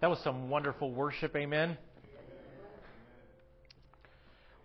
[0.00, 1.34] That was some wonderful worship.
[1.34, 1.76] Amen.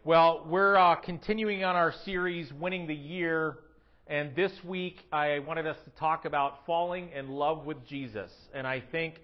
[0.03, 3.57] Well, we're uh, continuing on our series, Winning the Year.
[4.05, 8.29] And this week, I wanted us to talk about falling in love with Jesus.
[8.53, 9.15] And I think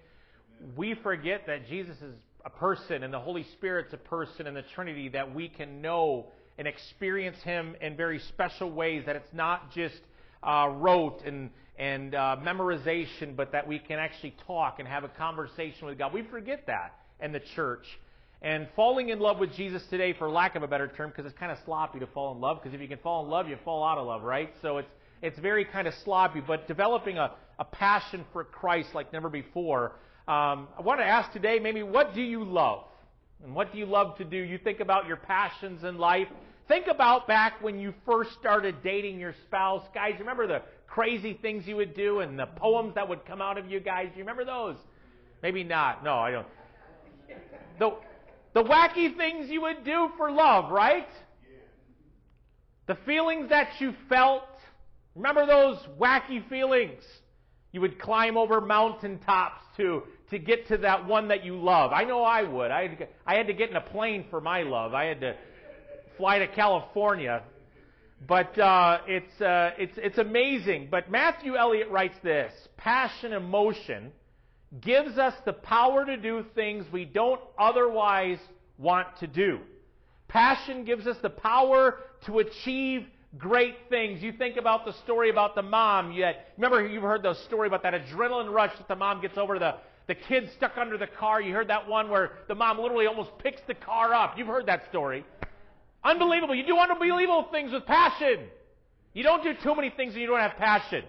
[0.76, 4.64] we forget that Jesus is a person and the Holy Spirit's a person in the
[4.74, 6.26] Trinity that we can know
[6.58, 10.00] and experience Him in very special ways, that it's not just
[10.42, 11.50] uh, rote and,
[11.80, 16.12] and uh, memorization, but that we can actually talk and have a conversation with God.
[16.12, 17.86] We forget that in the church.
[18.42, 21.38] And falling in love with Jesus today, for lack of a better term, because it's
[21.38, 23.56] kind of sloppy to fall in love, because if you can fall in love, you
[23.64, 24.52] fall out of love, right?
[24.60, 24.90] So it's,
[25.22, 29.92] it's very kind of sloppy, but developing a, a passion for Christ like never before.
[30.28, 32.84] Um, I want to ask today, maybe, what do you love?
[33.42, 34.36] And what do you love to do?
[34.36, 36.28] You think about your passions in life.
[36.68, 39.82] Think about back when you first started dating your spouse.
[39.92, 43.56] Guys, remember the crazy things you would do and the poems that would come out
[43.56, 44.08] of you guys?
[44.12, 44.76] Do you remember those?
[45.42, 46.04] Maybe not.
[46.04, 46.46] No, I don't.
[47.78, 47.94] The,
[48.52, 51.08] the wacky things you would do for love, right?
[52.86, 54.42] The feelings that you felt.
[55.14, 57.02] Remember those wacky feelings?
[57.72, 61.92] You would climb over mountaintops to, to get to that one that you love.
[61.92, 62.72] I know I would.
[62.72, 64.92] I I had to get in a plane for my love.
[64.92, 65.36] I had to
[66.16, 67.42] fly to California.
[68.26, 70.88] But uh, it's, uh, it's, it's amazing.
[70.90, 74.12] But Matthew Elliott writes this Passion, emotion
[74.80, 78.38] gives us the power to do things we don't otherwise
[78.78, 79.58] want to do.
[80.28, 83.06] Passion gives us the power to achieve
[83.36, 84.22] great things.
[84.22, 86.12] You think about the story about the mom.
[86.12, 89.58] You remember you've heard the story about that adrenaline rush that the mom gets over
[89.58, 89.74] the,
[90.06, 91.40] the kid stuck under the car.
[91.40, 94.38] You heard that one where the mom literally almost picks the car up.
[94.38, 95.24] You've heard that story.
[96.02, 96.54] Unbelievable.
[96.54, 98.40] You do unbelievable things with passion.
[99.12, 101.04] You don't do too many things and you don't have passion.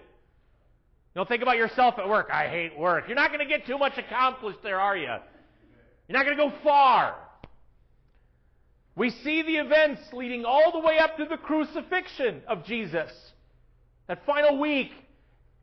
[1.14, 2.28] Don't think about yourself at work.
[2.32, 3.04] I hate work.
[3.06, 5.14] You're not going to get too much accomplished there, are you?
[6.08, 7.14] You're not going to go far.
[8.96, 13.10] We see the events leading all the way up to the crucifixion of Jesus.
[14.08, 14.90] That final week,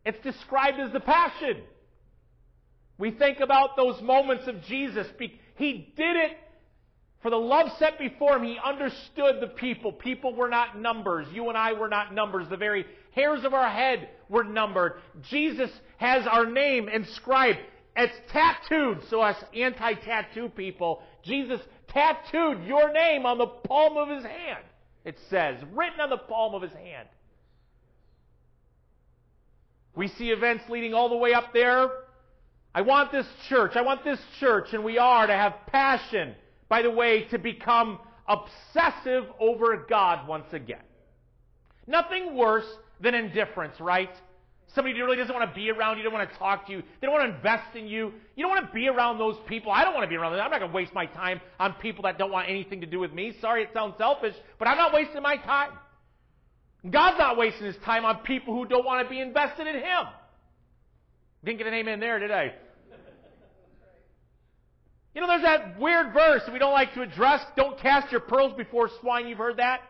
[0.05, 1.57] it's described as the passion.
[2.97, 5.07] We think about those moments of Jesus.
[5.57, 6.37] He did it
[7.21, 9.91] for the love set before him, he understood the people.
[9.91, 11.27] People were not numbers.
[11.33, 12.47] You and I were not numbers.
[12.49, 15.01] The very hairs of our head were numbered.
[15.29, 17.59] Jesus has our name inscribed.
[17.95, 19.01] It's tattooed.
[19.09, 21.59] So us anti-tattoo people, Jesus
[21.89, 24.63] tattooed your name on the palm of his hand.
[25.03, 27.07] It says, written on the palm of his hand.
[29.95, 31.89] We see events leading all the way up there.
[32.73, 36.35] I want this church, I want this church, and we are to have passion
[36.69, 40.83] by the way, to become obsessive over God once again.
[41.87, 42.67] Nothing worse
[43.01, 44.11] than indifference, right?
[44.75, 46.83] Somebody who really doesn't want to be around you, don't want to talk to you,
[47.01, 48.13] they don't want to invest in you.
[48.35, 49.71] You don't want to be around those people.
[49.71, 50.41] I don't want to be around them.
[50.41, 52.99] I'm not going to waste my time on people that don't want anything to do
[52.99, 53.35] with me.
[53.41, 55.71] Sorry, it sounds selfish, but I'm not wasting my time.
[56.87, 60.05] God's not wasting his time on people who don't want to be invested in him.
[61.43, 62.53] Didn't get an amen there, did I?
[65.15, 67.41] You know, there's that weird verse that we don't like to address.
[67.55, 69.27] Don't cast your pearls before swine.
[69.27, 69.81] You've heard that?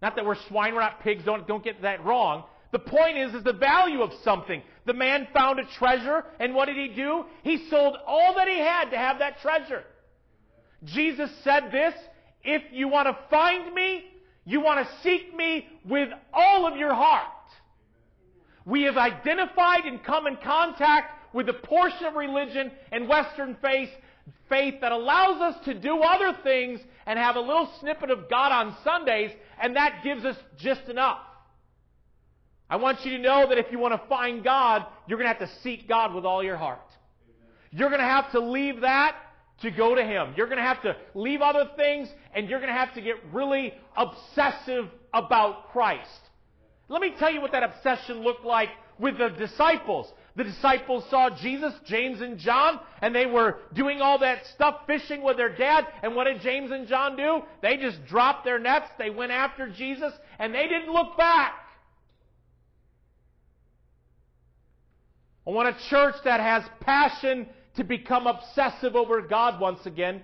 [0.00, 1.24] Not that we're swine, we're not pigs.
[1.24, 2.44] Don't, don't get that wrong.
[2.72, 4.62] The point is, is the value of something.
[4.86, 7.24] The man found a treasure, and what did he do?
[7.44, 9.84] He sold all that he had to have that treasure.
[10.84, 11.94] Jesus said this,
[12.42, 14.04] if you want to find me,
[14.44, 17.28] you want to seek me with all of your heart.
[18.64, 23.90] We have identified and come in contact with the portion of religion and Western faith,
[24.48, 28.52] faith that allows us to do other things and have a little snippet of God
[28.52, 31.18] on Sundays, and that gives us just enough.
[32.68, 35.38] I want you to know that if you want to find God, you're going to
[35.38, 36.80] have to seek God with all your heart.
[37.70, 39.16] You're going to have to leave that
[39.60, 40.34] to go to Him.
[40.36, 43.16] You're going to have to leave other things, and you're going to have to get
[43.32, 46.08] really obsessive about Christ.
[46.88, 48.68] Let me tell you what that obsession looked like
[48.98, 50.12] with the disciples.
[50.34, 55.22] The disciples saw Jesus, James and John, and they were doing all that stuff, fishing
[55.22, 55.86] with their dad.
[56.02, 57.42] And what did James and John do?
[57.60, 61.52] They just dropped their nets, they went after Jesus, and they didn't look back.
[65.46, 70.22] I want a church that has passion to become obsessive over God once again.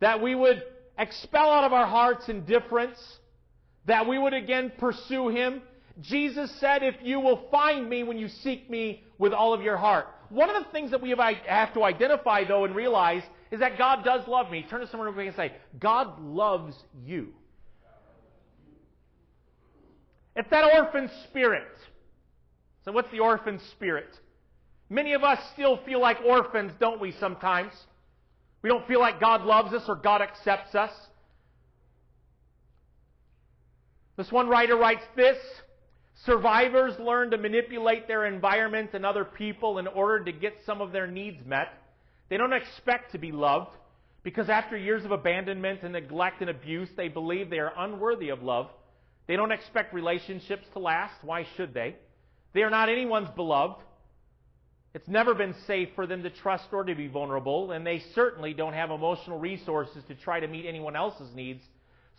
[0.00, 0.62] That we would
[0.98, 2.98] expel out of our hearts indifference.
[3.86, 5.62] That we would again pursue Him
[6.00, 9.76] Jesus said, if you will find me when you seek me with all of your
[9.76, 10.06] heart.
[10.28, 14.04] One of the things that we have to identify, though, and realize is that God
[14.04, 14.66] does love me.
[14.68, 17.28] Turn to someone and say, God loves you.
[20.34, 21.68] It's that orphan spirit.
[22.84, 24.08] So, what's the orphan spirit?
[24.90, 27.72] Many of us still feel like orphans, don't we, sometimes?
[28.62, 30.92] We don't feel like God loves us or God accepts us.
[34.16, 35.38] This one writer writes this
[36.24, 40.92] Survivors learn to manipulate their environment and other people in order to get some of
[40.92, 41.68] their needs met.
[42.28, 43.76] They don't expect to be loved
[44.22, 48.42] because after years of abandonment and neglect and abuse, they believe they are unworthy of
[48.42, 48.70] love.
[49.28, 51.14] They don't expect relationships to last.
[51.22, 51.96] Why should they?
[52.54, 53.82] They are not anyone's beloved.
[54.94, 58.54] It's never been safe for them to trust or to be vulnerable, and they certainly
[58.54, 61.62] don't have emotional resources to try to meet anyone else's needs,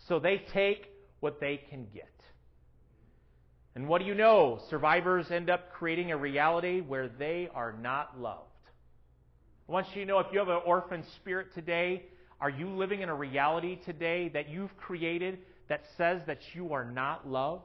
[0.06, 0.86] so they take
[1.18, 2.08] what they can get.
[3.74, 4.60] And what do you know?
[4.70, 8.42] Survivors end up creating a reality where they are not loved.
[9.68, 12.04] I want you to know if you have an orphan spirit today,
[12.40, 16.84] are you living in a reality today that you've created that says that you are
[16.84, 17.64] not loved?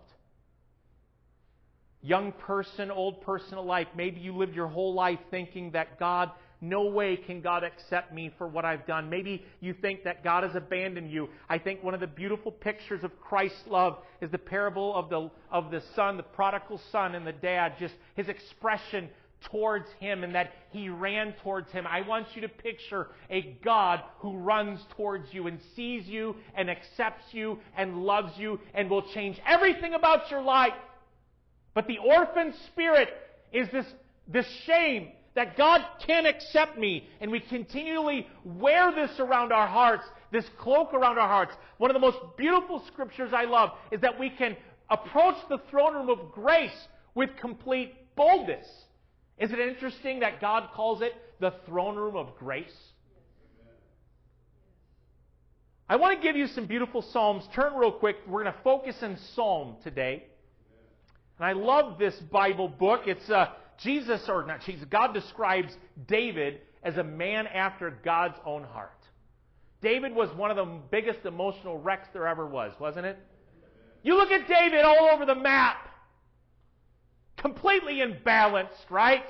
[2.01, 6.31] Young person, old person alike, maybe you lived your whole life thinking that God,
[6.63, 9.09] no way can God accept me for what I've done.
[9.09, 11.29] Maybe you think that God has abandoned you.
[11.49, 15.29] I think one of the beautiful pictures of Christ's love is the parable of the,
[15.51, 19.09] of the son, the prodigal son, and the dad, just his expression
[19.51, 21.85] towards him and that he ran towards him.
[21.85, 26.69] I want you to picture a God who runs towards you and sees you and
[26.69, 30.73] accepts you and loves you and will change everything about your life.
[31.73, 33.09] But the orphan spirit
[33.51, 33.85] is this,
[34.27, 37.07] this shame that God can accept me.
[37.19, 41.53] And we continually wear this around our hearts, this cloak around our hearts.
[41.77, 44.55] One of the most beautiful scriptures I love is that we can
[44.89, 48.67] approach the throne room of grace with complete boldness.
[49.37, 52.75] Is it interesting that God calls it the throne room of grace?
[55.89, 57.43] I want to give you some beautiful Psalms.
[57.53, 58.17] Turn real quick.
[58.27, 60.23] We're going to focus in Psalm today.
[61.37, 63.01] And I love this Bible book.
[63.05, 63.49] It's uh,
[63.79, 65.75] Jesus, or not Jesus, God describes
[66.07, 68.91] David as a man after God's own heart.
[69.81, 73.17] David was one of the biggest emotional wrecks there ever was, wasn't it?
[74.01, 75.89] You look at David all over the map
[77.37, 79.23] completely imbalanced, right?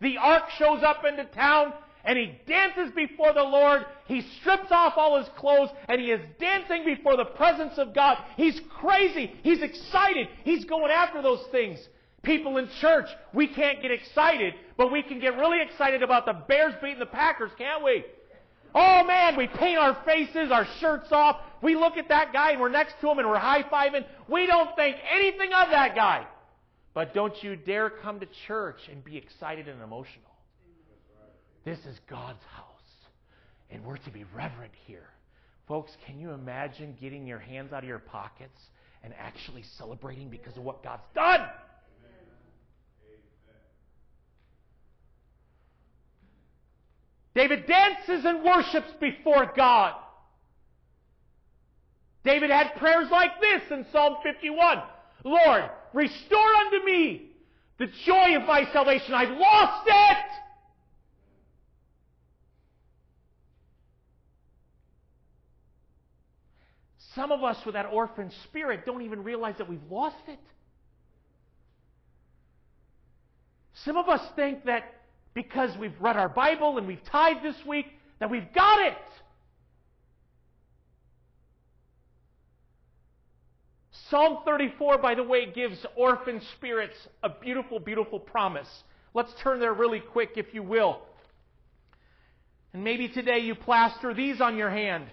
[0.00, 1.72] The ark shows up into town
[2.04, 3.84] and he dances before the Lord.
[4.06, 8.18] He strips off all his clothes and he is dancing before the presence of God.
[8.36, 9.32] He's crazy.
[9.42, 10.28] He's excited.
[10.44, 11.78] He's going after those things.
[12.26, 16.32] People in church, we can't get excited, but we can get really excited about the
[16.32, 18.04] Bears beating the Packers, can't we?
[18.74, 21.36] Oh man, we paint our faces, our shirts off.
[21.62, 24.04] We look at that guy and we're next to him and we're high fiving.
[24.28, 26.26] We don't think anything of that guy.
[26.94, 30.32] But don't you dare come to church and be excited and emotional.
[31.64, 32.66] This is God's house,
[33.70, 35.08] and we're to be reverent here.
[35.68, 38.58] Folks, can you imagine getting your hands out of your pockets
[39.04, 41.48] and actually celebrating because of what God's done?
[47.36, 49.92] David dances and worships before God.
[52.24, 54.82] David had prayers like this in Psalm 51.
[55.22, 57.28] Lord, restore unto me
[57.78, 59.12] the joy of my salvation.
[59.12, 60.16] I've lost it!
[67.14, 70.40] Some of us with that orphan spirit don't even realize that we've lost it.
[73.84, 74.95] Some of us think that
[75.36, 77.84] because we've read our Bible and we've tithed this week,
[78.20, 78.96] that we've got it.
[84.08, 88.68] Psalm 34, by the way, gives orphan spirits a beautiful, beautiful promise.
[89.12, 91.02] Let's turn there really quick, if you will.
[92.72, 95.04] And maybe today you plaster these on your hand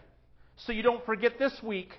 [0.55, 1.91] so you don't forget this week.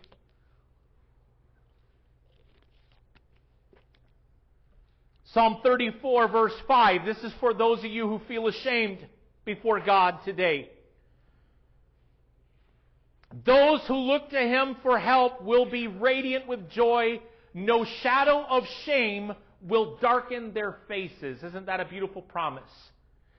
[5.35, 7.05] Psalm 34, verse 5.
[7.05, 9.05] This is for those of you who feel ashamed
[9.45, 10.71] before God today.
[13.45, 17.21] Those who look to him for help will be radiant with joy.
[17.53, 21.43] No shadow of shame will darken their faces.
[21.43, 22.71] Isn't that a beautiful promise?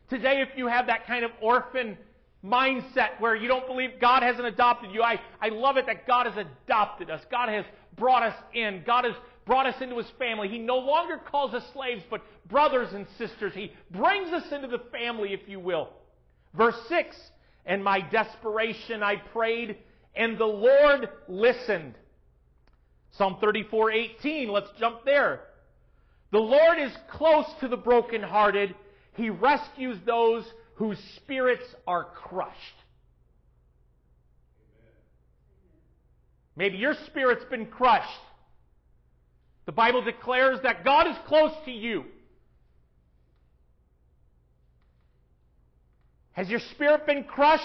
[0.10, 1.98] Today, if you have that kind of orphan
[2.44, 6.25] mindset where you don't believe God hasn't adopted you, I, I love it that God
[6.25, 7.22] has adopted us.
[7.32, 7.64] God has
[7.98, 8.84] brought us in.
[8.86, 10.48] God has brought us into His family.
[10.48, 13.54] He no longer calls us slaves, but brothers and sisters.
[13.54, 15.90] He brings us into the family, if you will.
[16.56, 17.16] Verse 6
[17.66, 19.78] and my desperation I prayed,
[20.16, 21.96] and the Lord listened.
[23.12, 25.42] Psalm 34:18, let's jump there.
[26.32, 28.75] The Lord is close to the brokenhearted.
[29.16, 32.75] He rescues those whose spirits are crushed.
[36.56, 38.20] Maybe your spirit's been crushed.
[39.65, 42.05] The Bible declares that God is close to you.
[46.34, 47.63] Has your spirit been crushed?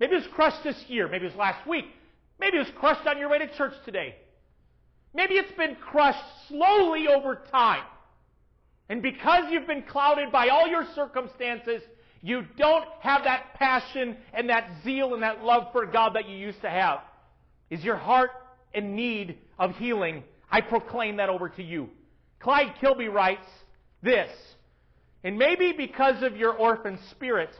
[0.00, 1.06] Maybe it was crushed this year.
[1.06, 1.84] Maybe it was last week.
[2.40, 4.16] Maybe it was crushed on your way to church today.
[5.14, 7.84] Maybe it's been crushed slowly over time.
[8.88, 11.82] And because you've been clouded by all your circumstances,
[12.22, 16.36] you don't have that passion and that zeal and that love for God that you
[16.36, 17.00] used to have.
[17.68, 18.30] Is your heart
[18.72, 20.24] in need of healing?
[20.52, 21.88] I proclaim that over to you.
[22.38, 23.46] Clyde Kilby writes
[24.02, 24.30] this,
[25.24, 27.50] and maybe because of your orphan spirit,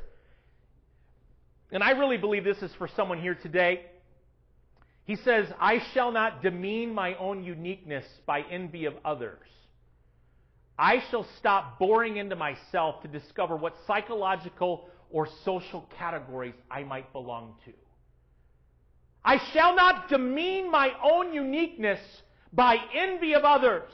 [1.71, 3.87] and I really believe this is for someone here today.
[5.05, 9.39] He says, I shall not demean my own uniqueness by envy of others.
[10.79, 17.11] I shall stop boring into myself to discover what psychological or social categories I might
[17.13, 17.73] belong to.
[19.25, 22.01] I shall not demean my own uniqueness
[22.53, 23.91] by envy of others.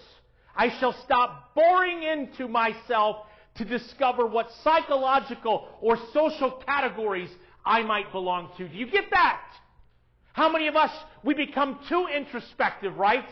[0.57, 7.31] I shall stop boring into myself to discover what psychological or social categories
[7.65, 8.69] I might belong to.
[8.69, 9.43] Do you get that?
[10.33, 10.91] How many of us,
[11.25, 13.25] we become too introspective, right?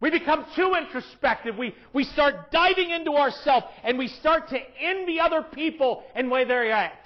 [0.00, 1.56] We become too introspective.
[1.56, 6.44] We, we start diving into ourselves and we start to envy other people and where
[6.44, 6.98] they're at.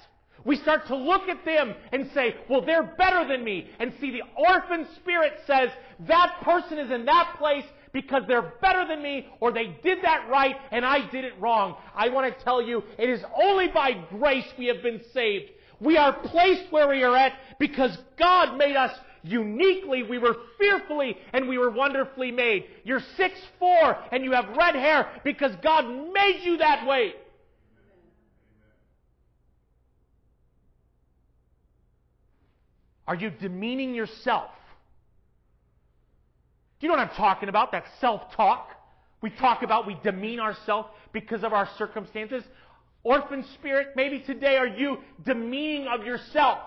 [0.45, 3.69] We start to look at them and say, well, they're better than me.
[3.79, 5.69] And see, the orphan spirit says
[6.07, 10.27] that person is in that place because they're better than me or they did that
[10.29, 11.77] right and I did it wrong.
[11.95, 15.51] I want to tell you, it is only by grace we have been saved.
[15.79, 20.03] We are placed where we are at because God made us uniquely.
[20.03, 22.65] We were fearfully and we were wonderfully made.
[22.83, 27.13] You're six four and you have red hair because God made you that way.
[33.07, 34.49] Are you demeaning yourself?
[36.79, 37.71] Do you know what I'm talking about?
[37.71, 38.69] That self-talk.
[39.21, 42.43] We talk about we demean ourselves because of our circumstances.
[43.03, 46.59] Orphan spirit, maybe today are you demeaning of yourself?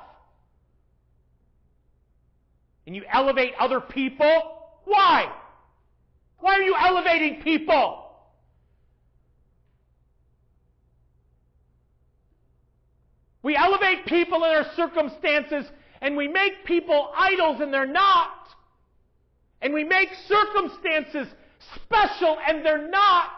[2.86, 4.42] And you elevate other people?
[4.84, 5.32] Why?
[6.38, 8.04] Why are you elevating people?
[13.42, 15.66] We elevate people in their circumstances
[16.00, 18.30] and we make people idols and they're not.
[19.62, 21.26] And we make circumstances
[21.74, 23.30] special and they're not.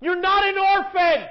[0.00, 1.28] You're not an orphan.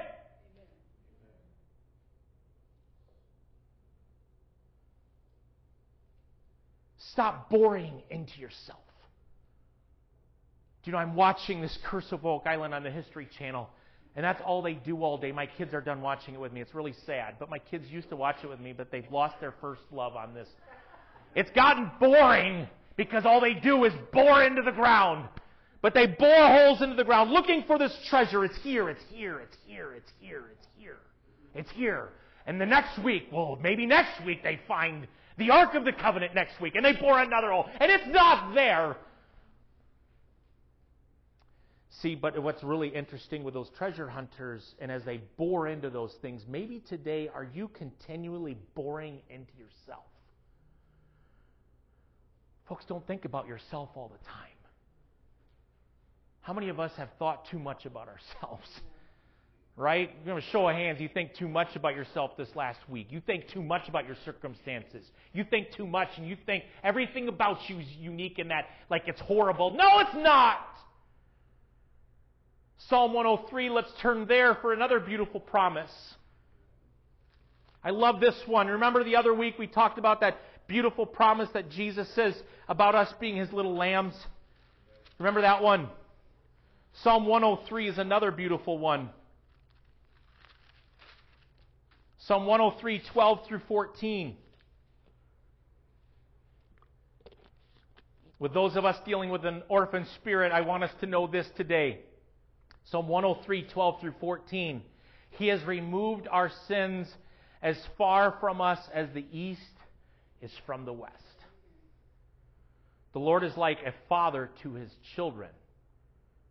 [7.12, 8.78] Stop boring into yourself.
[10.84, 13.68] Do you know, I'm watching this Curse of Oak Island on the History Channel,
[14.18, 15.30] and that's all they do all day.
[15.30, 16.60] My kids are done watching it with me.
[16.60, 17.36] It's really sad.
[17.38, 20.16] But my kids used to watch it with me, but they've lost their first love
[20.16, 20.48] on this.
[21.36, 25.28] It's gotten boring because all they do is bore into the ground.
[25.82, 28.44] But they bore holes into the ground looking for this treasure.
[28.44, 30.98] It's here, it's here, it's here, it's here, it's here,
[31.54, 32.08] it's here.
[32.44, 35.06] And the next week, well, maybe next week they find
[35.36, 38.52] the Ark of the Covenant next week and they bore another hole and it's not
[38.52, 38.96] there.
[41.90, 46.14] See, but what's really interesting with those treasure hunters, and as they bore into those
[46.20, 50.04] things, maybe today are you continually boring into yourself?
[52.68, 54.58] Folks, don't think about yourself all the time.
[56.42, 58.68] How many of us have thought too much about ourselves?
[59.76, 60.10] Right?
[60.10, 61.00] I'm going to show of hands.
[61.00, 63.06] You think too much about yourself this last week.
[63.10, 65.04] You think too much about your circumstances.
[65.32, 69.02] You think too much and you think everything about you is unique in that, like
[69.06, 69.70] it's horrible.
[69.70, 70.58] No, it's not.
[72.86, 75.90] Psalm 103, let's turn there for another beautiful promise.
[77.82, 78.68] I love this one.
[78.68, 83.12] Remember the other week we talked about that beautiful promise that Jesus says about us
[83.20, 84.14] being his little lambs?
[85.18, 85.88] Remember that one?
[87.02, 89.10] Psalm 103 is another beautiful one.
[92.18, 94.36] Psalm 103, 12 through 14.
[98.38, 101.48] With those of us dealing with an orphan spirit, I want us to know this
[101.56, 102.00] today.
[102.90, 104.82] Psalm 103, 12 through 14.
[105.30, 107.06] He has removed our sins
[107.62, 109.60] as far from us as the east
[110.40, 111.14] is from the west.
[113.12, 115.50] The Lord is like a father to his children,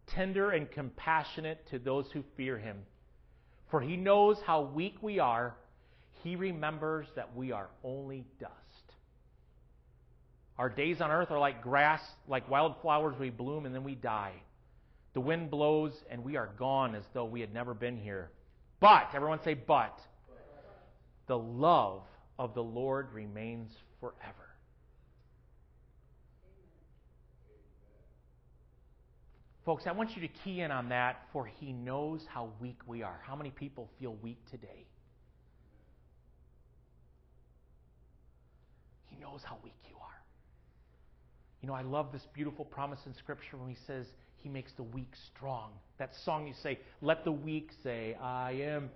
[0.08, 2.78] tender and compassionate to those who fear him.
[3.72, 5.56] For he knows how weak we are.
[6.24, 8.52] He remembers that we are only dust.
[10.58, 14.34] Our days on earth are like grass, like wildflowers, we bloom and then we die.
[15.18, 18.30] The wind blows and we are gone as though we had never been here.
[18.80, 20.00] But, everyone say, but,
[21.26, 22.04] the love
[22.38, 24.54] of the Lord remains forever.
[29.66, 33.02] Folks, I want you to key in on that, for He knows how weak we
[33.02, 33.20] are.
[33.26, 34.86] How many people feel weak today?
[39.10, 40.22] He knows how weak you are.
[41.64, 44.06] You know, I love this beautiful promise in Scripture when He says
[44.42, 45.72] He makes the weak strong.
[46.00, 48.90] That song you say, Let the weak say, I am.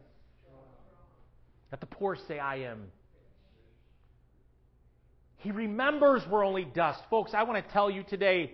[1.72, 2.84] Let the poor say, I am.
[5.38, 7.02] He remembers we're only dust.
[7.10, 8.54] Folks, I want to tell you today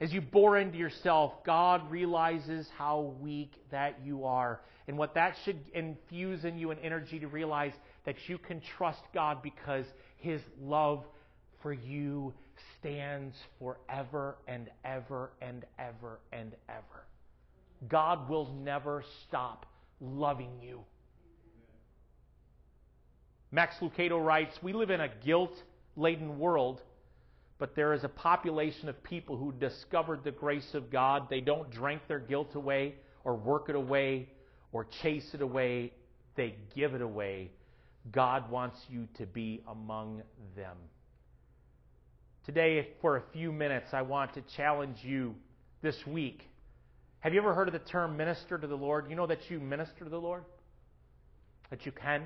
[0.00, 4.60] as you bore into yourself, God realizes how weak that you are.
[4.86, 7.72] And what that should infuse in you an energy to realize
[8.06, 9.84] that you can trust God because
[10.16, 11.04] His love
[11.62, 12.32] for you
[12.78, 17.04] stands forever and ever and ever and ever.
[17.88, 19.66] God will never stop
[20.00, 20.80] loving you.
[23.50, 25.62] Max Lucado writes We live in a guilt
[25.96, 26.82] laden world
[27.58, 31.28] but there is a population of people who discovered the grace of God.
[31.28, 34.28] They don't drink their guilt away or work it away
[34.72, 35.92] or chase it away,
[36.36, 37.50] they give it away.
[38.12, 40.22] God wants you to be among
[40.54, 40.76] them.
[42.48, 45.34] Today, for a few minutes, I want to challenge you
[45.82, 46.48] this week.
[47.20, 49.10] Have you ever heard of the term minister to the Lord?
[49.10, 50.44] You know that you minister to the Lord?
[51.68, 52.22] That you can?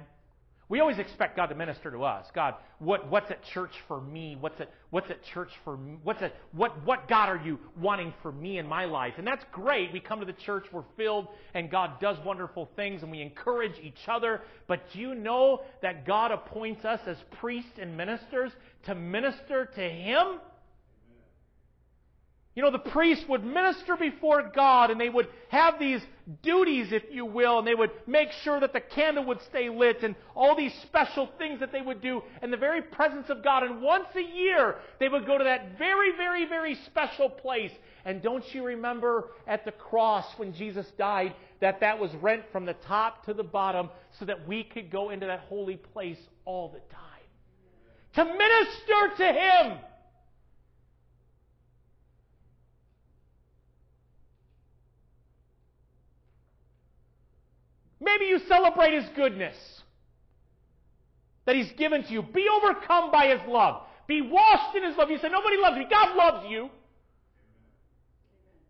[0.73, 2.25] We always expect God to minister to us.
[2.35, 4.39] God, what, what's at church for me?
[4.41, 5.99] What's at, what's at church for me?
[6.03, 9.13] What's at, what, what God are you wanting for me in my life?
[9.19, 9.93] And that's great.
[9.93, 13.79] We come to the church, we're filled, and God does wonderful things, and we encourage
[13.83, 14.41] each other.
[14.67, 18.51] But do you know that God appoints us as priests and ministers
[18.87, 20.39] to minister to Him?
[22.55, 26.03] You know, the priests would minister before God and they would have these
[26.43, 30.03] duties, if you will, and they would make sure that the candle would stay lit
[30.03, 33.63] and all these special things that they would do in the very presence of God.
[33.63, 37.73] And once a year, they would go to that very, very, very special place.
[38.05, 42.67] And don't you remember at the cross when Jesus died that that was rent from
[42.67, 46.69] the top to the bottom so that we could go into that holy place all
[46.69, 47.09] the time?
[48.15, 49.79] To minister to Him.
[58.03, 59.57] Maybe you celebrate His goodness
[61.47, 62.23] that He's given to you.
[62.23, 63.83] Be overcome by His love.
[64.07, 65.11] Be washed in His love.
[65.11, 65.87] You say, Nobody loves me.
[65.91, 66.71] God loves you.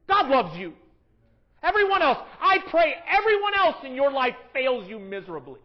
[0.08, 0.74] God loves you.
[1.62, 2.18] Everyone else.
[2.40, 5.60] I pray everyone else in your life fails you miserably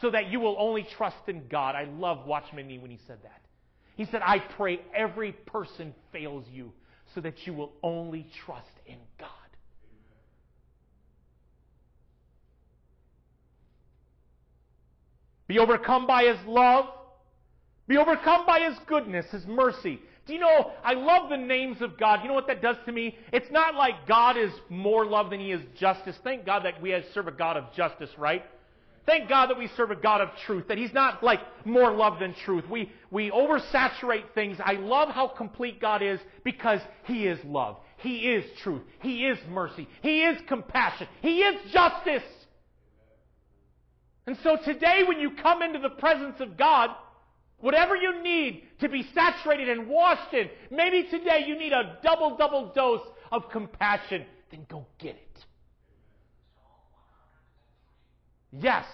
[0.00, 1.74] so that you will only trust in God.
[1.74, 3.40] I love Watchman Nee when he said that.
[3.96, 6.72] He said, I pray every person fails you
[7.14, 9.28] so that you will only trust in God.
[15.46, 16.86] Be overcome by His love.
[17.88, 20.00] Be overcome by His goodness, His mercy.
[20.26, 22.20] Do you know, I love the names of God.
[22.22, 23.16] You know what that does to me?
[23.32, 26.16] It's not like God is more love than He is justice.
[26.22, 28.44] Thank God that we serve a God of justice, right?
[29.04, 32.20] Thank God that we serve a God of truth, that He's not like more love
[32.20, 32.64] than truth.
[32.70, 34.58] We, we oversaturate things.
[34.64, 37.78] I love how complete God is because He is love.
[37.96, 38.82] He is truth.
[39.00, 39.88] He is mercy.
[40.02, 41.08] He is compassion.
[41.20, 42.22] He is justice.
[44.26, 46.90] And so today, when you come into the presence of God,
[47.58, 52.36] whatever you need to be saturated and washed in, maybe today you need a double,
[52.36, 55.44] double dose of compassion, then go get it.
[58.52, 58.84] Yes.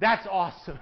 [0.00, 0.78] That's awesome.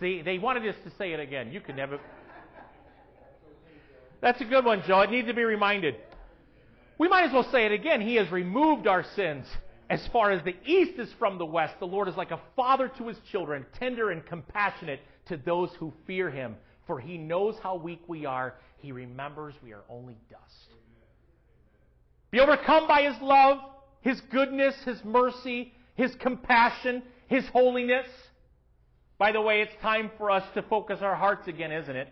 [0.00, 1.52] See, they wanted us to say it again.
[1.52, 2.00] You can never.
[4.20, 5.00] That's a good one, Joe.
[5.00, 5.96] It needs to be reminded.
[6.98, 8.00] We might as well say it again.
[8.00, 9.46] He has removed our sins
[9.88, 11.74] as far as the east is from the west.
[11.80, 15.92] The Lord is like a father to his children, tender and compassionate to those who
[16.06, 16.56] fear him.
[16.86, 18.54] For he knows how weak we are.
[18.78, 20.68] He remembers we are only dust.
[22.30, 23.58] Be overcome by his love,
[24.02, 28.06] his goodness, his mercy, his compassion, his holiness.
[29.18, 32.08] By the way, it's time for us to focus our hearts again, isn't it?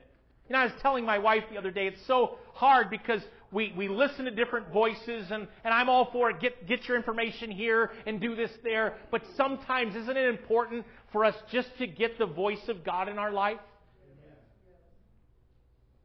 [0.49, 3.73] You know, I was telling my wife the other day, it's so hard because we,
[3.77, 6.41] we listen to different voices and, and I'm all for it.
[6.41, 8.97] Get, get your information here and do this there.
[9.11, 13.19] But sometimes, isn't it important for us just to get the voice of God in
[13.19, 13.59] our life?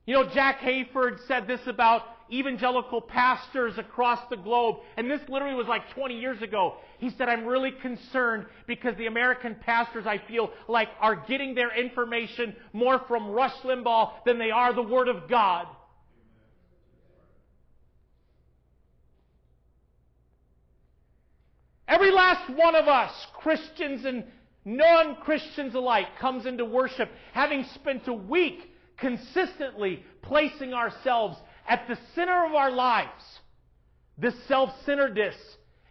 [0.06, 5.56] You know, Jack Hayford said this about evangelical pastors across the globe, and this literally
[5.56, 6.76] was like 20 years ago.
[6.98, 11.74] He said, I'm really concerned because the American pastors, I feel like, are getting their
[11.78, 15.68] information more from Rush Limbaugh than they are the Word of God.
[21.88, 24.24] Every last one of us, Christians and
[24.66, 31.98] non Christians alike, comes into worship having spent a week consistently placing ourselves at the
[32.16, 33.24] center of our lives.
[34.18, 35.36] This self centeredness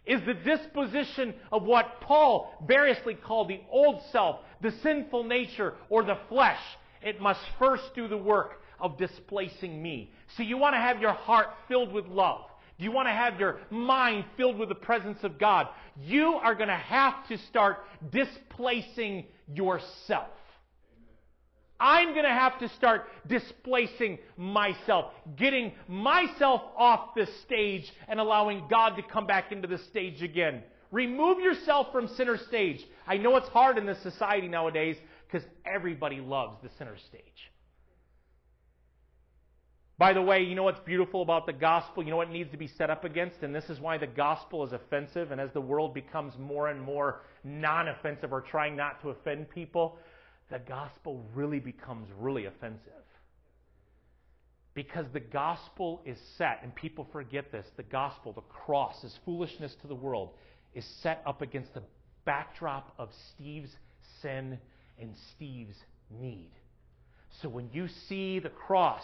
[0.05, 6.03] is the disposition of what Paul variously called the old self, the sinful nature, or
[6.03, 6.59] the flesh.
[7.01, 10.11] It must first do the work of displacing me.
[10.35, 12.41] So you want to have your heart filled with love.
[12.77, 15.67] Do you want to have your mind filled with the presence of God?
[16.01, 17.77] You are going to have to start
[18.11, 20.27] displacing yourself.
[21.83, 28.63] I'm going to have to start displacing myself, getting myself off the stage and allowing
[28.69, 30.63] God to come back into the stage again.
[30.91, 32.79] Remove yourself from center stage.
[33.05, 34.95] I know it's hard in this society nowadays
[35.29, 37.51] because everybody loves the center stage.
[39.97, 42.01] By the way, you know what's beautiful about the gospel?
[42.01, 43.43] You know what needs to be set up against?
[43.43, 45.31] And this is why the gospel is offensive.
[45.31, 49.49] And as the world becomes more and more non offensive or trying not to offend
[49.49, 49.97] people,
[50.53, 52.91] the gospel really becomes really offensive.
[54.75, 59.75] Because the gospel is set, and people forget this the gospel, the cross, is foolishness
[59.81, 60.29] to the world,
[60.75, 61.81] is set up against the
[62.23, 63.71] backdrop of Steve's
[64.21, 64.59] sin
[64.99, 65.75] and Steve's
[66.21, 66.51] need.
[67.41, 69.03] So when you see the cross,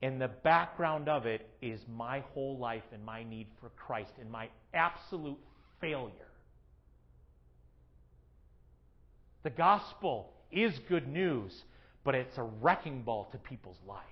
[0.00, 4.30] and the background of it is my whole life and my need for Christ and
[4.30, 5.38] my absolute
[5.80, 6.12] failure.
[9.42, 11.52] The gospel is good news,
[12.04, 14.02] but it's a wrecking ball to people's lives.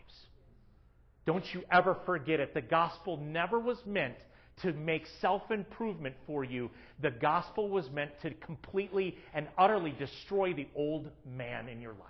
[1.26, 2.54] Don't you ever forget it.
[2.54, 4.16] The gospel never was meant
[4.62, 6.70] to make self improvement for you.
[7.00, 12.00] The gospel was meant to completely and utterly destroy the old man in your life.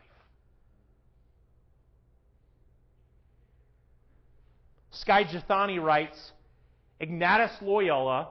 [4.91, 6.33] Skye Jethani writes
[7.01, 8.29] Ignatius Loyola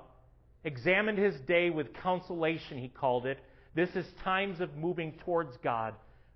[0.63, 3.39] examined his day with consolation, he called it,
[3.75, 5.95] this is times of moving towards God.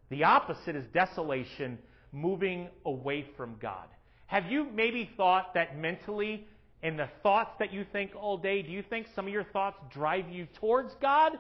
[0.10, 1.78] The opposite is desolation,
[2.12, 3.88] moving away from God.
[4.26, 6.48] Have you maybe thought that mentally,
[6.82, 9.78] in the thoughts that you think all day, do you think some of your thoughts
[9.92, 11.34] drive you towards God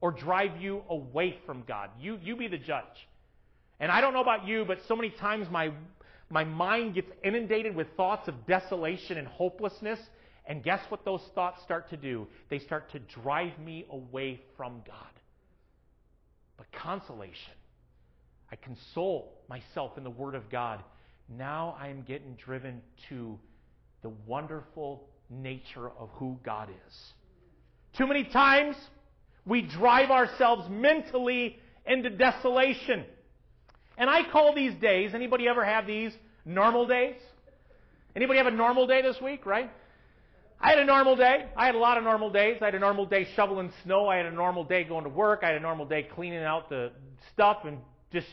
[0.00, 1.90] or drive you away from God?
[1.98, 2.84] You, you be the judge.
[3.80, 5.70] And I don't know about you, but so many times my,
[6.28, 9.98] my mind gets inundated with thoughts of desolation and hopelessness.
[10.46, 12.26] And guess what those thoughts start to do?
[12.50, 15.19] They start to drive me away from God
[16.72, 17.54] consolation.
[18.50, 20.82] I console myself in the Word of God.
[21.28, 23.38] Now I am getting driven to
[24.02, 27.12] the wonderful nature of who God is.
[27.96, 28.76] Too many times
[29.46, 33.04] we drive ourselves mentally into desolation.
[33.96, 36.12] And I call these days, anybody ever have these
[36.44, 37.16] normal days?
[38.16, 39.70] Anybody have a normal day this week, right?
[40.60, 41.46] I had a normal day.
[41.56, 42.58] I had a lot of normal days.
[42.60, 44.08] I had a normal day shoveling snow.
[44.08, 45.40] I had a normal day going to work.
[45.42, 46.92] I had a normal day cleaning out the
[47.32, 47.78] stuff and
[48.12, 48.26] just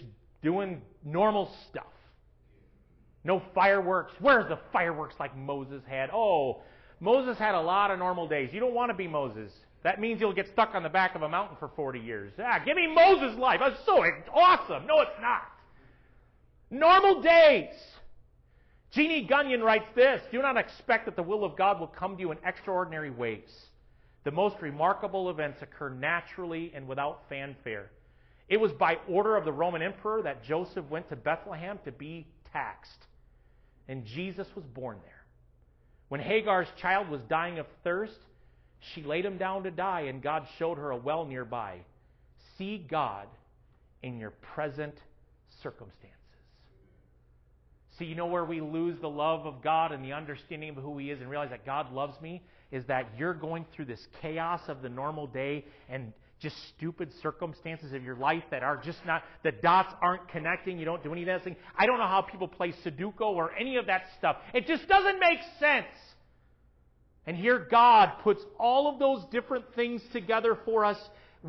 [0.44, 1.86] doing normal stuff.
[3.24, 4.14] No fireworks.
[4.20, 6.10] Where's the fireworks like Moses had?
[6.14, 6.62] Oh,
[7.00, 8.50] Moses had a lot of normal days.
[8.52, 9.52] You don't want to be Moses.
[9.84, 12.34] That means you'll get stuck on the back of a mountain for 40 years.
[12.40, 13.62] Ah, give me Moses' life.
[13.62, 14.86] That's so awesome.
[14.86, 15.44] No, it's not.
[16.70, 17.74] Normal days.
[18.92, 22.22] Jeanne Guyon writes this Do not expect that the will of God will come to
[22.22, 23.68] you in extraordinary ways.
[24.24, 27.92] The most remarkable events occur naturally and without fanfare.
[28.50, 32.28] It was by order of the Roman emperor that Joseph went to Bethlehem to be
[32.52, 33.06] taxed,
[33.88, 35.24] and Jesus was born there.
[36.10, 38.20] When Hagar's child was dying of thirst,
[38.80, 41.80] she laid him down to die, and God showed her a well nearby.
[42.58, 43.28] See God
[44.04, 44.96] in your present
[45.62, 46.17] circumstance.
[47.98, 50.98] See, you know where we lose the love of God and the understanding of who
[50.98, 52.44] He is and realize that God loves me?
[52.72, 57.94] Is that you're going through this chaos of the normal day and just stupid circumstances
[57.94, 60.78] of your life that are just not, the dots aren't connecting.
[60.78, 61.56] You don't do any of that thing.
[61.76, 64.38] I don't know how people play Sudoku or any of that stuff.
[64.54, 65.88] It just doesn't make sense.
[67.26, 70.98] And here God puts all of those different things together for us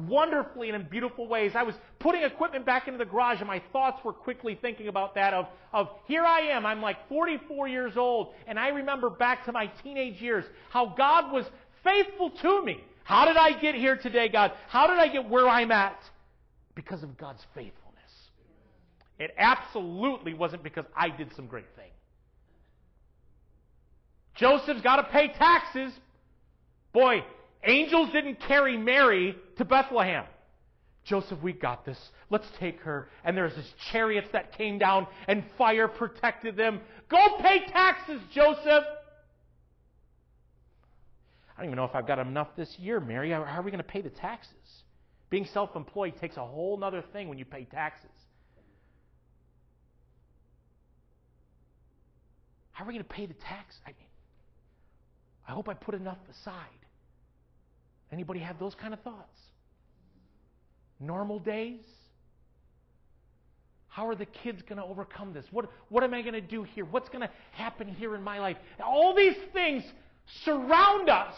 [0.06, 1.52] wonderfully and in beautiful ways.
[1.54, 5.14] I was putting equipment back into the garage, and my thoughts were quickly thinking about
[5.14, 9.44] that of, of here I am, I'm like 44 years old, and I remember back
[9.46, 11.44] to my teenage years how God was
[11.82, 12.82] faithful to me.
[13.04, 14.52] How did I get here today, God?
[14.68, 15.98] How did I get where I'm at?
[16.74, 17.72] Because of God's faithfulness.
[19.18, 21.90] It absolutely wasn't because I did some great thing.
[24.37, 25.92] Joseph's got to pay taxes.
[26.92, 27.24] Boy,
[27.64, 30.24] Angels didn't carry Mary to Bethlehem.
[31.04, 31.98] Joseph, we got this.
[32.30, 33.08] Let's take her.
[33.24, 36.80] And there's this chariots that came down and fire protected them.
[37.08, 38.84] Go pay taxes, Joseph.
[41.56, 43.30] I don't even know if I've got enough this year, Mary.
[43.30, 44.52] How are we going to pay the taxes?
[45.30, 48.10] Being self employed takes a whole other thing when you pay taxes.
[52.72, 53.74] How are we going to pay the tax?
[53.84, 54.06] I mean,
[55.48, 56.77] I hope I put enough aside.
[58.12, 59.38] Anybody have those kind of thoughts?
[61.00, 61.84] Normal days?
[63.88, 65.44] How are the kids going to overcome this?
[65.50, 66.84] What, what am I going to do here?
[66.84, 68.56] What's going to happen here in my life?
[68.84, 69.82] All these things
[70.44, 71.34] surround us,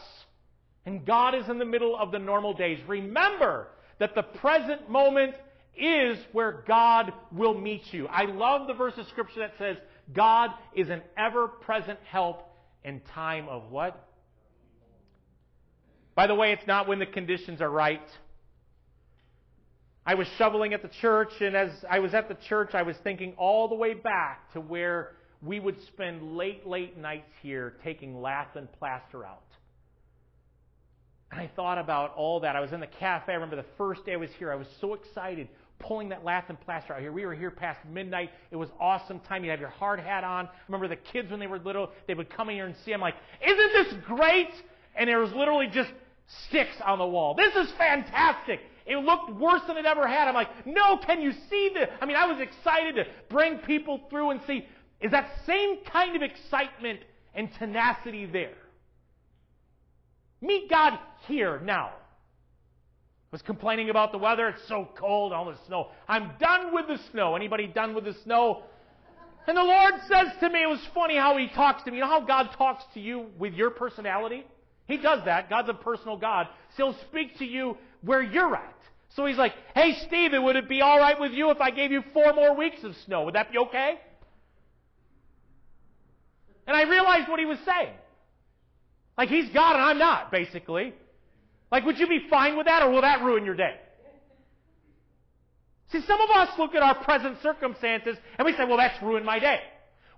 [0.85, 2.79] and God is in the middle of the normal days.
[2.87, 5.35] Remember that the present moment
[5.77, 8.07] is where God will meet you.
[8.09, 9.77] I love the verse of Scripture that says,
[10.13, 12.43] God is an ever present help
[12.85, 14.10] in time of what?
[16.15, 18.07] By the way, it's not when the conditions are right.
[20.05, 22.97] I was shoveling at the church, and as I was at the church, I was
[23.05, 28.21] thinking all the way back to where we would spend late, late nights here taking
[28.21, 29.43] lath and plaster out.
[31.31, 32.57] And I thought about all that.
[32.57, 33.33] I was in the cafe.
[33.33, 34.51] I remember the first day I was here.
[34.51, 37.13] I was so excited pulling that lath and plaster out here.
[37.13, 38.31] We were here past midnight.
[38.51, 39.45] It was awesome time.
[39.45, 40.47] You have your hard hat on.
[40.47, 42.93] I remember the kids when they were little, they would come in here and see.
[42.93, 44.51] I'm like, isn't this great?
[44.95, 45.91] And there was literally just
[46.49, 47.35] sticks on the wall.
[47.35, 48.61] This is fantastic.
[48.87, 50.29] It looked worse than it ever had.
[50.29, 51.89] I'm like, no, can you see this?
[52.01, 54.67] I mean, I was excited to bring people through and see,
[55.01, 57.01] is that same kind of excitement
[57.35, 58.55] and tenacity there?
[60.41, 61.89] Meet God here now.
[61.89, 64.49] I Was complaining about the weather.
[64.49, 65.89] It's so cold, all the snow.
[66.09, 67.37] I'm done with the snow.
[67.37, 68.65] Anybody done with the snow?
[69.47, 71.99] And the Lord says to me, it was funny how He talks to me.
[71.99, 74.45] You know how God talks to you with your personality?
[74.91, 75.49] He does that.
[75.49, 76.49] God's a personal God.
[76.77, 78.77] So He'll speak to you where you're at.
[79.17, 81.93] So He's like, hey, Stephen, would it be all right with you if I gave
[81.93, 83.25] you four more weeks of snow?
[83.25, 83.95] Would that be okay?
[86.67, 87.95] And I realized what He was saying.
[89.19, 90.95] Like He's God and I'm not, basically.
[91.71, 93.77] Like, would you be fine with that or will that ruin your day?
[95.93, 99.27] See, some of us look at our present circumstances and we say, well, that's ruined
[99.27, 99.61] my day.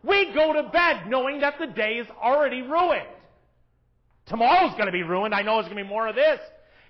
[0.02, 3.06] We go to bed knowing that the day is already ruined.
[4.26, 5.34] Tomorrow's going to be ruined.
[5.34, 6.40] I know there's going to be more of this.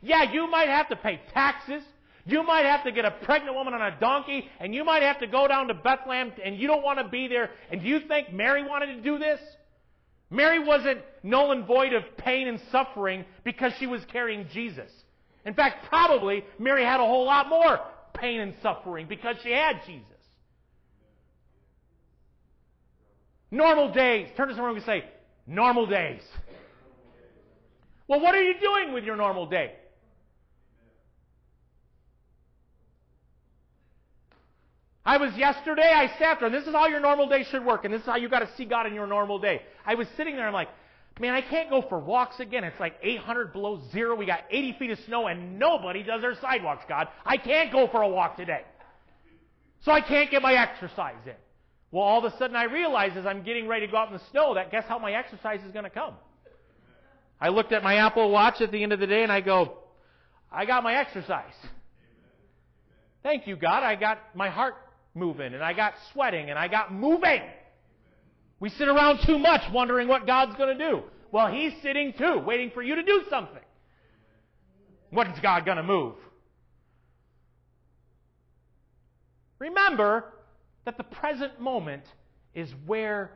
[0.03, 1.83] Yeah, you might have to pay taxes.
[2.25, 5.19] You might have to get a pregnant woman on a donkey, and you might have
[5.21, 7.51] to go down to Bethlehem, and you don't want to be there.
[7.71, 9.41] And do you think Mary wanted to do this?
[10.31, 14.91] Mary wasn't null and void of pain and suffering because she was carrying Jesus.
[15.45, 17.81] In fact, probably Mary had a whole lot more
[18.15, 20.07] pain and suffering because she had Jesus.
[23.51, 24.29] Normal days.
[24.37, 25.05] Turn to someone and say,
[25.47, 26.23] normal days.
[28.09, 29.75] Well, what are you doing with your normal day?
[35.05, 37.85] I was yesterday, I sat there, and this is how your normal day should work,
[37.85, 39.63] and this is how you got to see God in your normal day.
[39.85, 40.69] I was sitting there, I'm like,
[41.19, 42.63] man, I can't go for walks again.
[42.63, 44.15] It's like 800 below zero.
[44.15, 47.09] We got 80 feet of snow, and nobody does their sidewalks, God.
[47.27, 48.63] I can't go for a walk today.
[49.81, 51.35] So I can't get my exercise in.
[51.91, 54.15] Well, all of a sudden I realize as I'm getting ready to go out in
[54.15, 56.15] the snow that guess how my exercise is going to come?
[57.43, 59.79] I looked at my Apple Watch at the end of the day and I go,
[60.49, 61.53] I got my exercise.
[63.25, 63.83] Thank you, God.
[63.83, 64.77] I got my heart
[65.13, 67.43] moving and I got sweating and I got moving.
[68.61, 71.03] We sit around too much wondering what God's going to do.
[71.33, 73.59] Well, He's sitting too, waiting for you to do something.
[75.11, 76.15] What is God going to move?
[79.59, 80.33] Remember
[80.85, 82.05] that the present moment
[82.55, 83.33] is where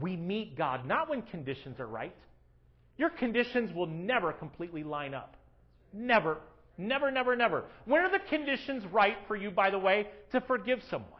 [0.00, 2.14] we meet God, not when conditions are right.
[2.98, 5.36] Your conditions will never completely line up.
[5.92, 6.38] Never.
[6.76, 7.64] Never, never, never.
[7.86, 11.12] When are the conditions right for you, by the way, to forgive someone?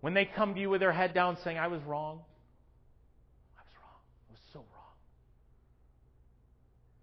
[0.00, 2.20] When they come to you with their head down saying, I was wrong.
[3.56, 4.00] I was wrong.
[4.28, 4.94] I was so wrong.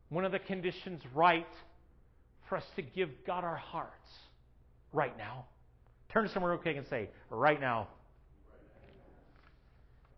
[0.10, 1.48] One of the conditions right
[2.48, 4.10] for us to give God our hearts
[4.94, 5.46] right now.
[6.14, 7.88] Turn to someone real quick and say, right now.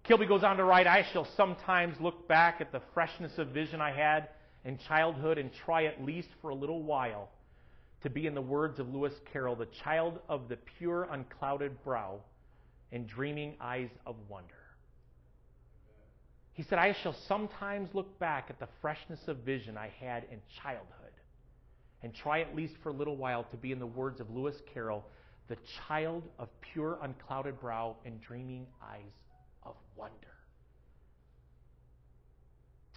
[0.07, 3.81] Kilby goes on to write, I shall sometimes look back at the freshness of vision
[3.81, 4.29] I had
[4.63, 7.29] in childhood and try at least for a little while
[8.03, 12.19] to be, in the words of Lewis Carroll, the child of the pure, unclouded brow
[12.91, 14.53] and dreaming eyes of wonder.
[16.53, 20.39] He said, I shall sometimes look back at the freshness of vision I had in
[20.61, 21.13] childhood
[22.03, 24.61] and try at least for a little while to be, in the words of Lewis
[24.71, 25.03] Carroll,
[25.47, 29.11] the child of pure, unclouded brow and dreaming eyes
[29.65, 30.15] of wonder.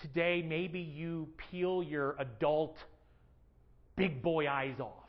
[0.01, 2.77] Today, maybe you peel your adult
[3.97, 5.09] big boy eyes off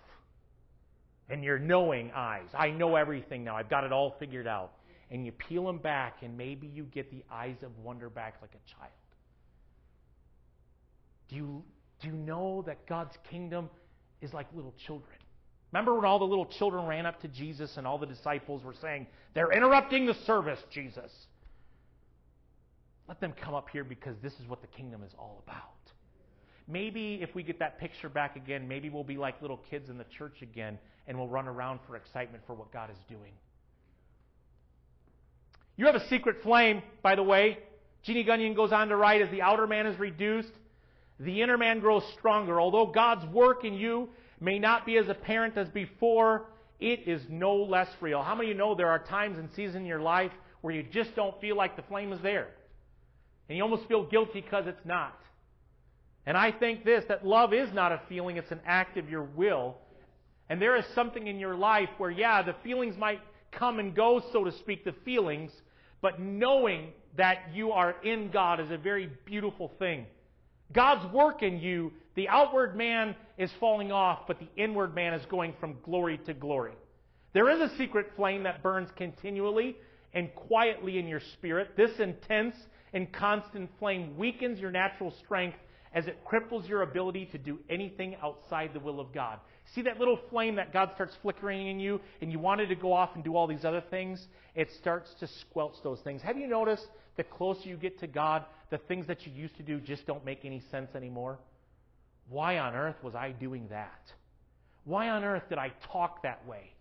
[1.29, 2.47] and your knowing eyes.
[2.57, 3.55] I know everything now.
[3.55, 4.71] I've got it all figured out.
[5.11, 8.51] And you peel them back, and maybe you get the eyes of wonder back like
[8.51, 8.91] a child.
[11.29, 11.63] Do you,
[12.01, 13.69] do you know that God's kingdom
[14.21, 15.17] is like little children.
[15.71, 18.73] Remember when all the little children ran up to Jesus and all the disciples were
[18.81, 21.11] saying, They're interrupting the service, Jesus.
[23.09, 25.63] Let them come up here because this is what the kingdom is all about.
[26.67, 29.97] Maybe if we get that picture back again, maybe we'll be like little kids in
[29.97, 33.31] the church again and we'll run around for excitement for what God is doing.
[35.75, 37.57] You have a secret flame, by the way.
[38.03, 40.51] Jeanne Guyon goes on to write as the outer man is reduced,
[41.19, 42.61] the inner man grows stronger.
[42.61, 46.45] Although God's work in you may not be as apparent as before,
[46.79, 48.21] it is no less real.
[48.21, 50.83] How many of you know there are times and seasons in your life where you
[50.83, 52.49] just don't feel like the flame is there?
[53.49, 55.19] And you almost feel guilty because it's not.
[56.25, 59.23] And I think this that love is not a feeling, it's an act of your
[59.23, 59.75] will.
[60.49, 63.19] And there is something in your life where, yeah, the feelings might
[63.51, 65.51] come and go, so to speak, the feelings,
[66.01, 70.05] but knowing that you are in God is a very beautiful thing.
[70.71, 75.25] God's work in you, the outward man is falling off, but the inward man is
[75.25, 76.73] going from glory to glory.
[77.33, 79.77] There is a secret flame that burns continually
[80.13, 81.71] and quietly in your spirit.
[81.75, 82.55] This intense
[82.93, 85.57] and constant flame weakens your natural strength
[85.93, 89.39] as it cripples your ability to do anything outside the will of God.
[89.73, 92.93] See that little flame that God starts flickering in you, and you wanted to go
[92.93, 94.27] off and do all these other things?
[94.55, 96.21] It starts to squelch those things.
[96.21, 99.63] Have you noticed the closer you get to God, the things that you used to
[99.63, 101.39] do just don't make any sense anymore?
[102.29, 104.01] Why on earth was I doing that?
[104.85, 106.71] Why on earth did I talk that way?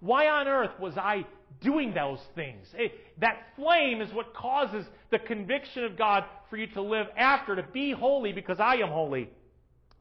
[0.00, 1.26] Why on earth was I
[1.60, 2.66] doing those things?
[2.74, 7.56] It, that flame is what causes the conviction of God for you to live after,
[7.56, 9.30] to be holy because I am holy.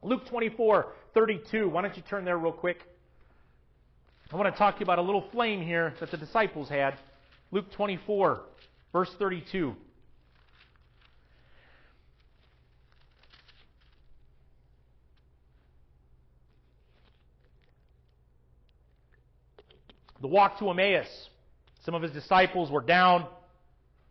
[0.02, 1.70] Luke 24, 32.
[1.70, 2.80] Why don't you turn there real quick?
[4.32, 6.96] I want to talk to you about a little flame here that the disciples had.
[7.52, 8.42] Luke 24,
[8.92, 9.76] verse 32.
[20.22, 21.08] The walk to Emmaus.
[21.84, 23.28] Some of his disciples were down.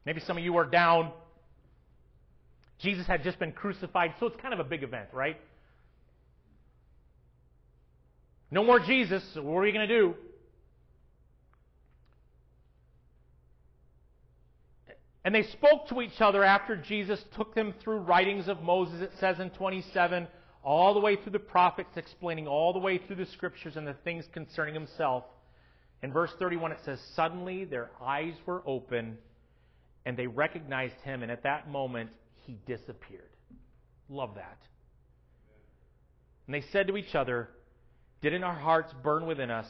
[0.05, 1.13] Maybe some of you are down.
[2.79, 5.41] Jesus had just been crucified, so it's kind of a big event, right?
[8.51, 10.15] No more Jesus, so what are you going to do?
[15.25, 19.13] And they spoke to each other after Jesus took them through writings of Moses, it
[19.19, 20.29] says in 27,
[20.63, 23.97] all the way through the prophets, explaining all the way through the scriptures and the
[24.05, 25.25] things concerning himself.
[26.05, 29.17] In verse 31, it says, Suddenly their eyes were open,
[30.05, 32.11] and they recognized him, and at that moment
[32.47, 33.31] he disappeared.
[34.11, 34.59] Love that.
[36.47, 37.49] And they said to each other,
[38.21, 39.67] Didn't our hearts burn within us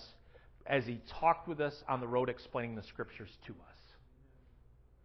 [0.66, 3.78] as he talked with us on the road explaining the scriptures to us?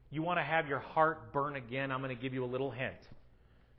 [0.10, 1.92] You want to have your heart burn again?
[1.92, 2.98] I'm going to give you a little hint.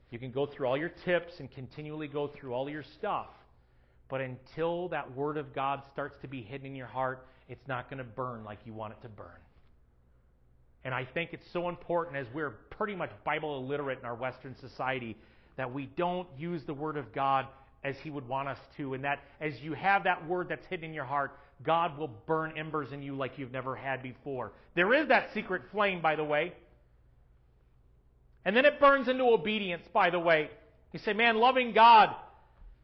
[0.09, 3.27] You can go through all your tips and continually go through all your stuff.
[4.07, 7.89] But until that Word of God starts to be hidden in your heart, it's not
[7.89, 9.27] going to burn like you want it to burn.
[10.83, 14.55] And I think it's so important as we're pretty much Bible illiterate in our Western
[14.59, 15.15] society
[15.57, 17.47] that we don't use the Word of God
[17.83, 18.93] as He would want us to.
[18.93, 22.57] And that as you have that Word that's hidden in your heart, God will burn
[22.57, 24.53] embers in you like you've never had before.
[24.75, 26.53] There is that secret flame, by the way.
[28.43, 30.49] And then it burns into obedience, by the way.
[30.93, 32.15] You say, man, loving God,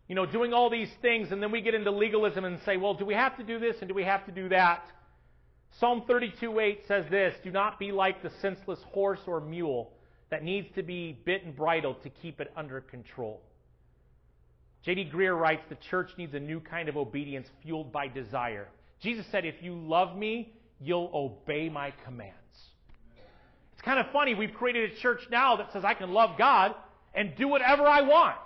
[0.07, 2.93] you know, doing all these things, and then we get into legalism and say, well,
[2.93, 4.85] do we have to do this and do we have to do that?
[5.79, 9.91] Psalm 32:8 says this Do not be like the senseless horse or mule
[10.29, 13.41] that needs to be bit and bridled to keep it under control.
[14.83, 15.11] J.D.
[15.13, 18.69] Greear writes the church needs a new kind of obedience fueled by desire.
[19.01, 22.33] Jesus said, If you love me, you'll obey my commands.
[23.73, 24.33] It's kind of funny.
[24.33, 26.73] We've created a church now that says I can love God
[27.13, 28.37] and do whatever I want.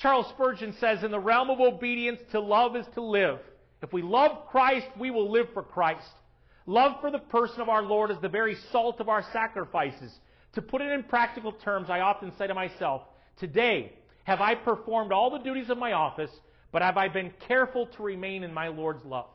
[0.00, 3.38] Charles Spurgeon says, In the realm of obedience, to love is to live.
[3.82, 6.08] If we love Christ, we will live for Christ.
[6.66, 10.12] Love for the person of our Lord is the very salt of our sacrifices.
[10.54, 13.02] To put it in practical terms, I often say to myself,
[13.38, 13.92] Today,
[14.24, 16.30] have I performed all the duties of my office,
[16.72, 19.26] but have I been careful to remain in my Lord's love?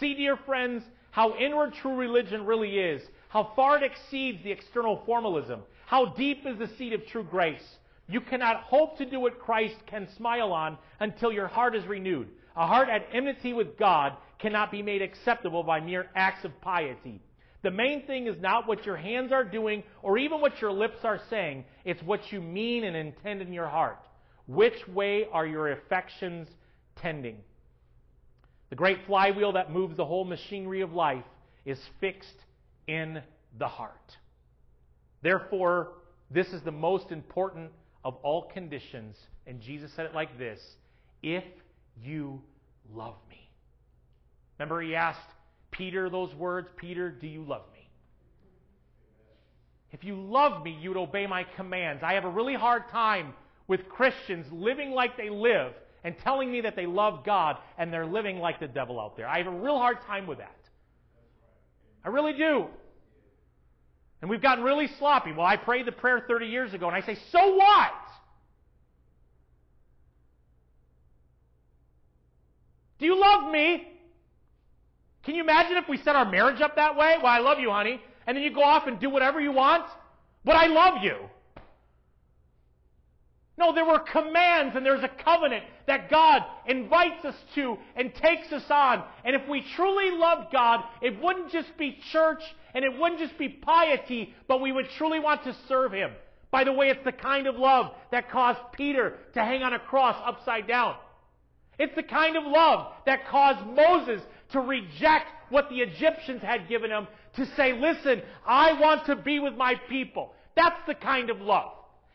[0.00, 5.02] See, dear friends, how inward true religion really is, how far it exceeds the external
[5.04, 7.76] formalism, how deep is the seat of true grace.
[8.08, 12.28] You cannot hope to do what Christ can smile on until your heart is renewed.
[12.54, 17.20] A heart at enmity with God cannot be made acceptable by mere acts of piety.
[17.62, 20.98] The main thing is not what your hands are doing or even what your lips
[21.04, 21.64] are saying.
[21.84, 23.98] It's what you mean and intend in your heart.
[24.46, 26.48] Which way are your affections
[26.96, 27.38] tending?
[28.70, 31.24] The great flywheel that moves the whole machinery of life
[31.64, 32.44] is fixed
[32.86, 33.20] in
[33.58, 34.16] the heart.
[35.22, 35.94] Therefore,
[36.30, 37.70] this is the most important
[38.06, 39.16] of all conditions.
[39.48, 40.60] And Jesus said it like this
[41.22, 41.42] If
[42.00, 42.40] you
[42.94, 43.50] love me.
[44.58, 45.28] Remember, he asked
[45.72, 47.90] Peter those words Peter, do you love me?
[49.90, 52.02] If you love me, you would obey my commands.
[52.04, 53.34] I have a really hard time
[53.66, 55.72] with Christians living like they live
[56.04, 59.26] and telling me that they love God and they're living like the devil out there.
[59.26, 60.54] I have a real hard time with that.
[62.04, 62.66] I really do.
[64.20, 65.32] And we've gotten really sloppy.
[65.32, 67.92] Well, I prayed the prayer 30 years ago, and I say, so what?
[72.98, 73.86] Do you love me?
[75.24, 77.16] Can you imagine if we set our marriage up that way?
[77.18, 78.00] Well, I love you, honey.
[78.26, 79.84] And then you go off and do whatever you want?
[80.44, 81.16] But I love you.
[83.58, 88.52] No, there were commands and there's a covenant that God invites us to and takes
[88.52, 89.04] us on.
[89.24, 92.42] And if we truly loved God, it wouldn't just be church
[92.74, 96.10] and it wouldn't just be piety, but we would truly want to serve Him.
[96.50, 99.78] By the way, it's the kind of love that caused Peter to hang on a
[99.78, 100.96] cross upside down.
[101.78, 104.22] It's the kind of love that caused Moses
[104.52, 109.38] to reject what the Egyptians had given him to say, listen, I want to be
[109.38, 110.32] with my people.
[110.54, 111.72] That's the kind of love.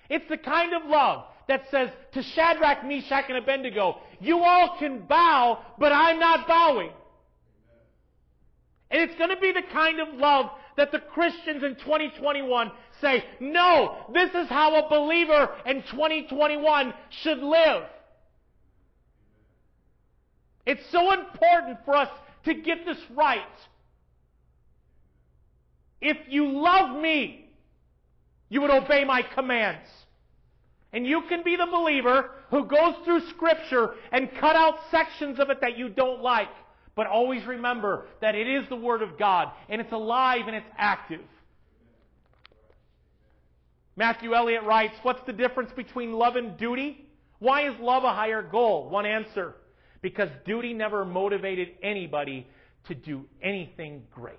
[0.10, 4.99] It's the kind of love that says to Shadrach, Meshach, and Abednego, you all can
[4.99, 6.91] bow, but I'm not bowing.
[8.89, 10.45] And it's going to be the kind of love
[10.78, 12.72] that the Christians in 2021
[13.02, 17.84] say, no, this is how a believer in 2021 should live.
[20.66, 22.10] It's so important for us
[22.45, 23.41] to get this right.
[25.99, 27.49] If you love me,
[28.47, 29.89] you would obey my commands.
[30.94, 35.50] And you can be the believer who goes through Scripture and cut out sections of
[35.50, 36.50] it that you don't like.
[36.96, 40.70] But always remember that it is the Word of God, and it's alive and it's
[40.78, 41.22] active.
[43.96, 47.06] Matthew Elliott writes, What's the difference between love and duty?
[47.39, 48.89] Why is love a higher goal?
[48.89, 49.56] One answer
[50.02, 52.48] because duty never motivated anybody
[52.88, 54.38] to do anything great.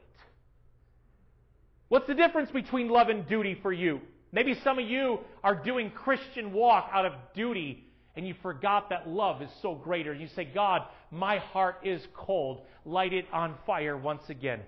[1.88, 4.00] What's the difference between love and duty for you?
[4.32, 9.08] Maybe some of you are doing Christian walk out of duty and you forgot that
[9.08, 10.12] love is so greater.
[10.12, 12.62] You say, God, my heart is cold.
[12.84, 14.60] Light it on fire once again.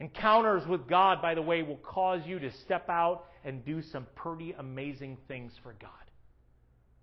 [0.00, 4.06] Encounters with God, by the way, will cause you to step out and do some
[4.14, 5.90] pretty amazing things for God.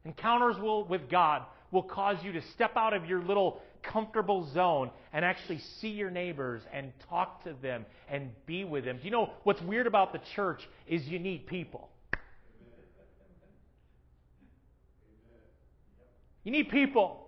[0.04, 4.92] Encounters will, with God will cause you to step out of your little comfortable zone
[5.14, 8.98] and actually see your neighbors and talk to them and be with them.
[8.98, 11.90] Do you know what's weird about the church is you need people.
[16.44, 17.28] You need people.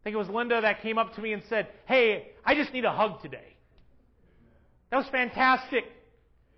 [0.00, 2.72] I think it was Linda that came up to me and said, Hey, I just
[2.72, 3.56] need a hug today.
[4.90, 5.84] That was fantastic.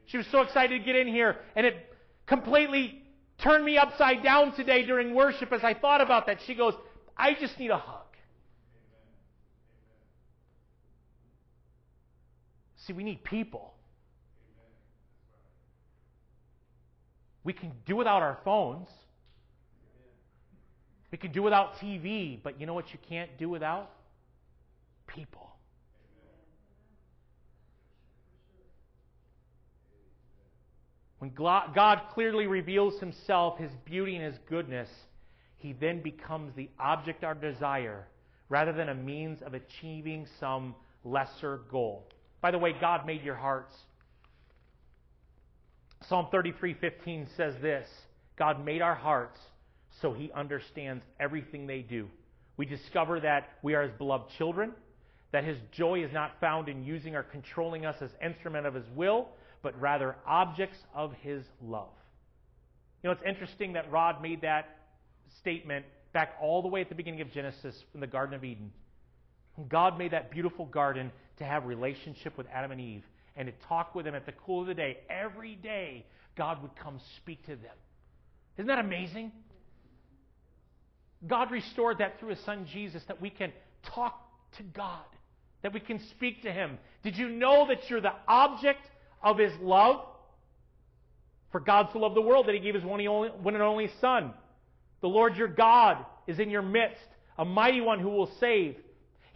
[0.07, 1.74] She was so excited to get in here, and it
[2.26, 3.03] completely
[3.38, 6.38] turned me upside down today during worship as I thought about that.
[6.46, 6.74] She goes,
[7.16, 8.08] I just need a hug.
[12.89, 13.74] See, we need people.
[17.45, 18.89] We can do without our phones.
[21.12, 23.91] We can do without TV, but you know what you can't do without?
[25.07, 25.51] People.
[31.18, 34.89] When God clearly reveals himself, his beauty, and his goodness,
[35.57, 38.07] he then becomes the object of our desire
[38.49, 40.74] rather than a means of achieving some
[41.05, 42.07] lesser goal.
[42.41, 43.74] By the way, God made your hearts.
[46.09, 47.89] Psalm 33:15 says this,
[48.36, 49.41] God made our hearts
[50.01, 52.09] so he understands everything they do.
[52.57, 54.72] We discover that we are his beloved children,
[55.32, 58.89] that his joy is not found in using or controlling us as instrument of his
[58.95, 59.28] will,
[59.62, 61.91] but rather objects of his love.
[63.03, 64.78] You know, it's interesting that Rod made that
[65.41, 68.72] statement back all the way at the beginning of Genesis in the Garden of Eden.
[69.68, 73.05] God made that beautiful garden to have relationship with Adam and Eve
[73.36, 74.99] and to talk with them at the cool of the day.
[75.09, 76.05] Every day,
[76.36, 77.76] God would come speak to them.
[78.57, 79.32] Isn't that amazing?
[81.26, 83.53] God restored that through His Son Jesus that we can
[83.95, 84.20] talk
[84.57, 85.05] to God,
[85.62, 86.78] that we can speak to Him.
[87.03, 88.80] Did you know that you're the object
[89.22, 90.05] of his love.
[91.51, 94.32] For God so loved the world that he gave his one and only Son.
[95.01, 97.01] The Lord your God is in your midst,
[97.39, 98.76] a mighty one who will save.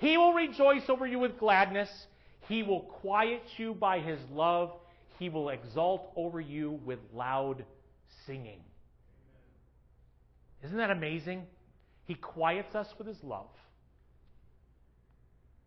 [0.03, 1.89] He will rejoice over you with gladness.
[2.49, 4.73] He will quiet you by his love.
[5.21, 7.65] He will exult over you with loud
[8.27, 8.59] singing.
[10.65, 11.47] Isn't that amazing?
[12.05, 13.47] He quiets us with his love.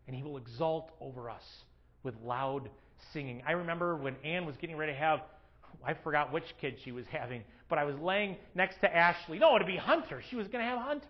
[0.05, 1.45] And he will exult over us
[2.03, 2.69] with loud
[3.13, 3.41] singing.
[3.47, 5.21] I remember when Anne was getting ready to have
[5.83, 9.39] I forgot which kid she was having, but I was laying next to Ashley.
[9.39, 10.21] No, it'd be Hunter.
[10.29, 11.07] She was going to have Hunter.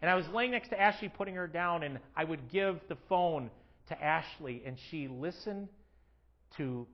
[0.00, 2.96] And I was laying next to Ashley, putting her down, and I would give the
[3.08, 3.50] phone
[3.88, 5.68] to Ashley, and she listened
[6.56, 6.86] to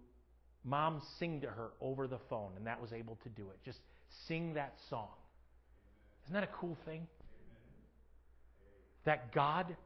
[0.64, 3.58] mom sing to her over the phone, and that was able to do it.
[3.64, 3.78] Just
[4.26, 5.08] sing that song.
[6.24, 7.06] Isn't that a cool thing?
[9.04, 9.76] That God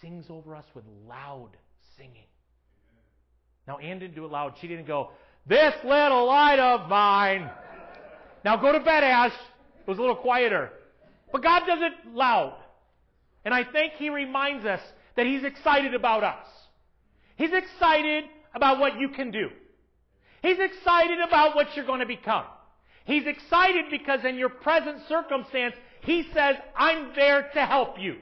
[0.00, 1.50] sings over us with loud
[1.96, 2.26] singing.
[3.66, 4.54] Now, Ann didn't do it loud.
[4.60, 5.10] She didn't go,
[5.46, 7.50] This little light of mine.
[8.44, 9.32] Now go to bed, Ash.
[9.80, 10.70] It was a little quieter.
[11.32, 12.58] But God does it loud.
[13.44, 14.80] And I think He reminds us
[15.16, 16.46] that He's excited about us.
[17.36, 18.24] He's excited
[18.54, 19.48] about what you can do.
[20.42, 22.44] He's excited about what you're going to become.
[23.04, 28.16] He's excited because in your present circumstance, He says, I'm there to help you.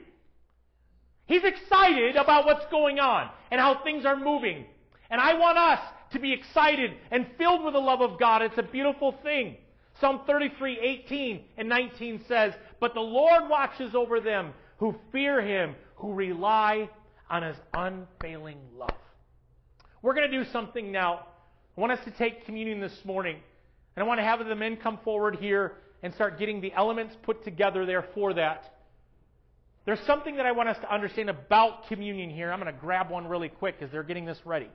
[1.25, 4.65] He's excited about what's going on and how things are moving.
[5.09, 5.79] And I want us
[6.13, 8.41] to be excited and filled with the love of God.
[8.41, 9.57] It's a beautiful thing.
[10.01, 15.75] Psalm 33, 18 and 19 says, But the Lord watches over them who fear Him,
[15.97, 16.89] who rely
[17.29, 18.89] on His unfailing love.
[20.01, 21.27] We're going to do something now.
[21.77, 23.37] I want us to take communion this morning.
[23.95, 27.15] And I want to have the men come forward here and start getting the elements
[27.21, 28.73] put together there for that.
[29.85, 32.51] There's something that I want us to understand about communion here.
[32.51, 34.69] I'm going to grab one really quick as they're getting this ready.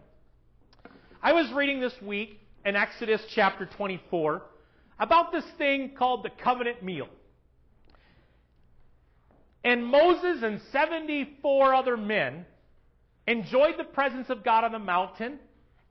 [1.20, 4.42] I was reading this week in Exodus chapter 24
[4.98, 7.08] about this thing called the covenant meal.
[9.64, 12.46] And Moses and 74 other men
[13.26, 15.38] enjoyed the presence of God on the mountain,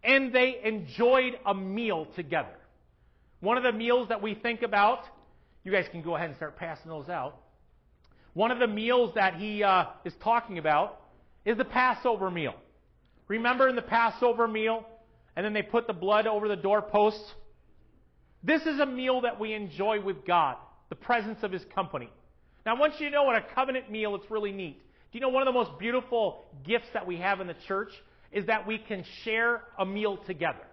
[0.03, 2.55] and they enjoyed a meal together.
[3.41, 4.99] One of the meals that we think about,
[5.63, 7.37] you guys can go ahead and start passing those out.
[8.33, 11.01] One of the meals that he uh, is talking about
[11.43, 12.55] is the Passover meal.
[13.27, 14.85] Remember in the Passover meal,
[15.35, 17.33] and then they put the blood over the doorposts?
[18.45, 20.57] This is a meal that we enjoy with God,
[20.89, 22.09] the presence of His company.
[22.65, 24.79] Now, I want you to know what a covenant meal, it's really neat.
[25.11, 27.89] Do you know one of the most beautiful gifts that we have in the church
[28.31, 30.65] is that we can share a meal together?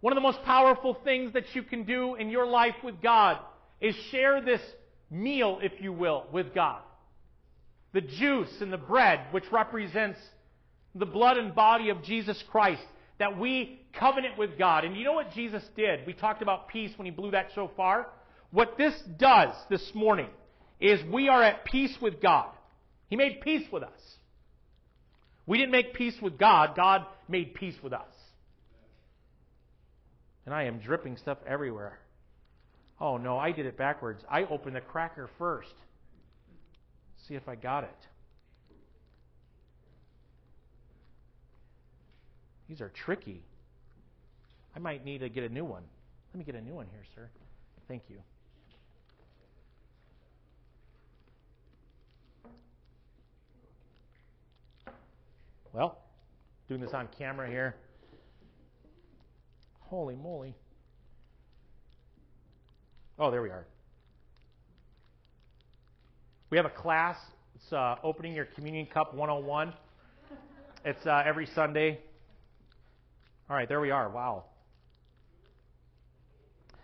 [0.00, 3.38] One of the most powerful things that you can do in your life with God
[3.80, 4.60] is share this
[5.10, 6.82] meal, if you will, with God.
[7.92, 10.18] The juice and the bread, which represents
[10.94, 12.82] the blood and body of Jesus Christ,
[13.18, 14.84] that we covenant with God.
[14.84, 16.06] And you know what Jesus did?
[16.06, 18.08] We talked about peace when he blew that shofar.
[18.50, 20.28] What this does this morning
[20.80, 22.50] is we are at peace with God.
[23.08, 23.90] He made peace with us.
[25.46, 28.08] We didn't make peace with God, God made peace with us.
[30.46, 31.98] And I am dripping stuff everywhere.
[33.00, 34.22] Oh no, I did it backwards.
[34.30, 35.74] I opened the cracker first.
[37.28, 37.96] See if I got it.
[42.68, 43.42] These are tricky.
[44.74, 45.82] I might need to get a new one.
[46.32, 47.28] Let me get a new one here, sir.
[47.86, 48.16] Thank you.
[55.72, 55.98] Well,
[56.68, 57.74] doing this on camera here.
[59.80, 60.54] Holy moly.
[63.18, 63.66] Oh, there we are.
[66.50, 67.16] We have a class.
[67.56, 69.72] It's uh, Opening Your Communion Cup 101.
[70.84, 72.00] It's uh, every Sunday.
[73.48, 74.08] All right, there we are.
[74.08, 74.44] Wow.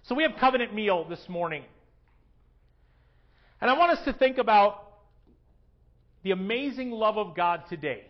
[0.03, 1.65] So we have covenant meal this morning.
[3.61, 4.89] And I want us to think about
[6.23, 8.05] the amazing love of God today.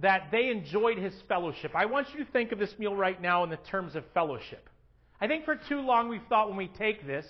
[0.00, 1.72] That they enjoyed his fellowship.
[1.74, 4.68] I want you to think of this meal right now in the terms of fellowship.
[5.20, 7.26] I think for too long we've thought when we take this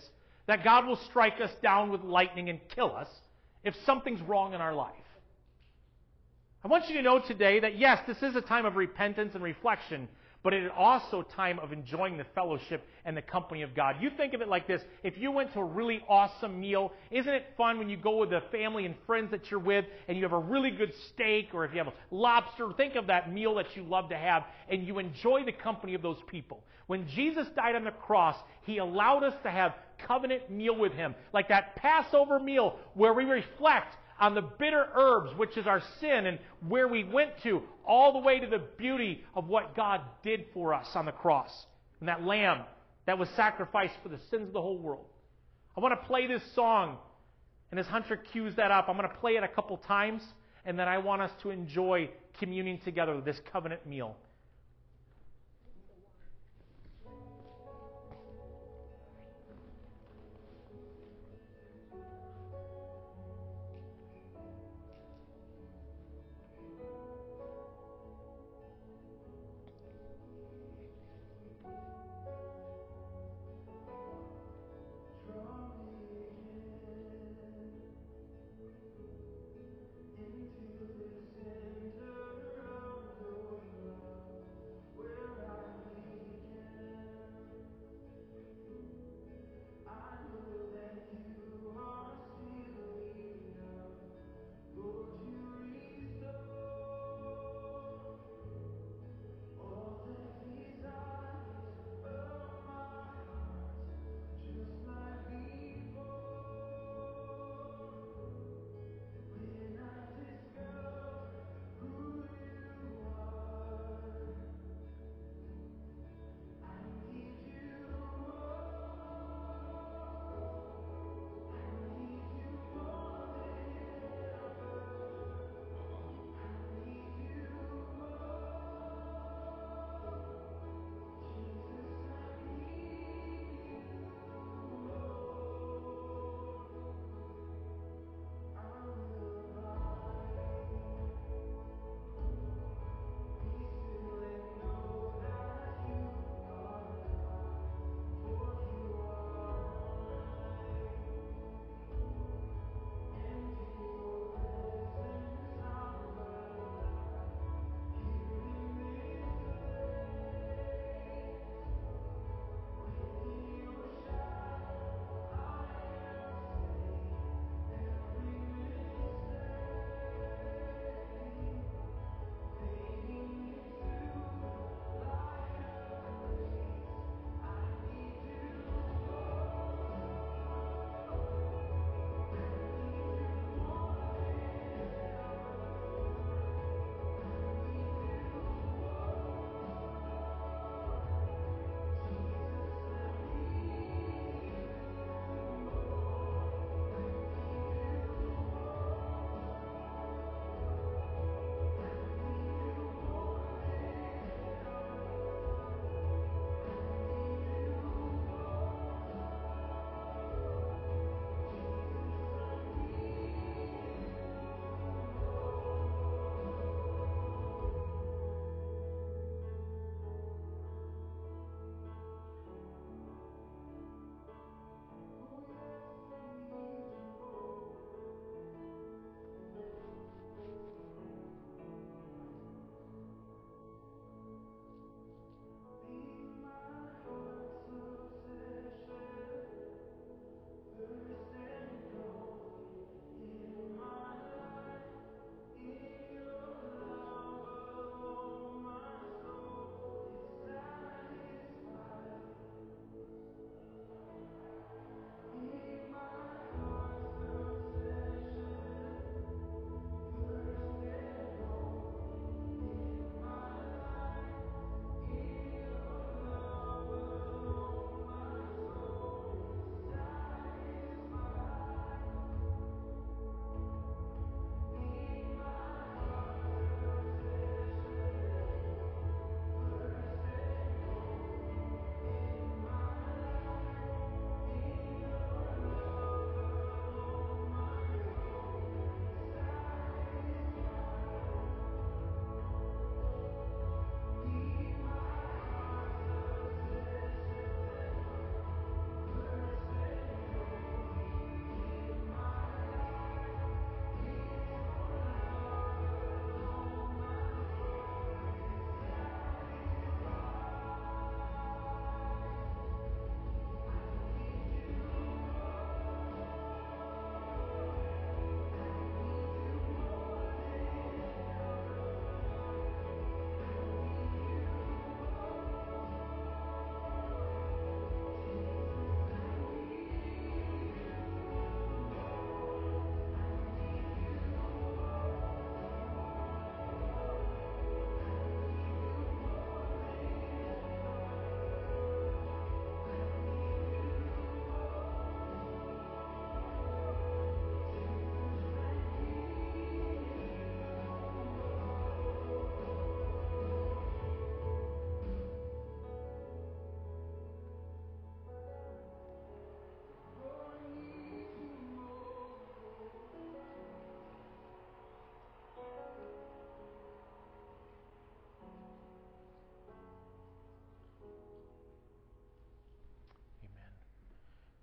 [0.47, 3.09] that God will strike us down with lightning and kill us
[3.65, 4.95] if something's wrong in our life.
[6.65, 9.43] I want you to know today that yes, this is a time of repentance and
[9.43, 10.07] reflection,
[10.45, 13.97] but it is also a time of enjoying the fellowship and the company of God.
[14.01, 14.81] You think of it like this.
[15.03, 18.31] If you went to a really awesome meal, isn't it fun when you go with
[18.31, 21.65] the family and friends that you're with and you have a really good steak or
[21.65, 24.87] if you have a lobster, think of that meal that you love to have and
[24.87, 26.63] you enjoy the company of those people.
[26.87, 29.75] When Jesus died on the cross, He allowed us to have
[30.07, 31.17] covenant meal with Him.
[31.33, 36.27] Like that Passover meal where we reflect on the bitter herbs, which is our sin,
[36.27, 40.45] and where we went to, all the way to the beauty of what God did
[40.55, 41.51] for us on the cross.
[41.99, 42.61] And that lamb
[43.05, 45.07] that was sacrificed for the sins of the whole world.
[45.77, 46.99] I want to play this song,
[47.73, 50.23] and as Hunter cues that up, I'm going to play it a couple times,
[50.65, 52.09] and then I want us to enjoy
[52.39, 54.17] communing together this covenant meal.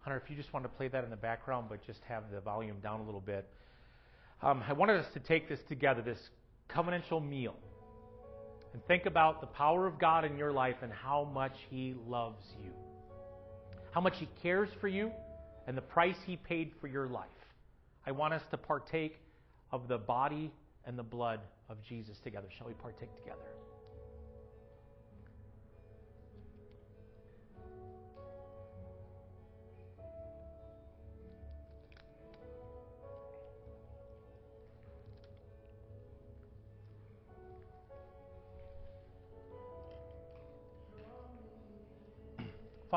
[0.09, 2.41] Hunter, if you just want to play that in the background, but just have the
[2.41, 3.47] volume down a little bit.
[4.41, 6.17] Um, I wanted us to take this together, this
[6.67, 7.53] covenantal meal,
[8.73, 12.43] and think about the power of God in your life and how much He loves
[12.63, 12.71] you,
[13.91, 15.11] how much He cares for you,
[15.67, 17.27] and the price He paid for your life.
[18.07, 19.19] I want us to partake
[19.71, 20.51] of the body
[20.87, 21.39] and the blood
[21.69, 22.47] of Jesus together.
[22.57, 23.58] Shall we partake together?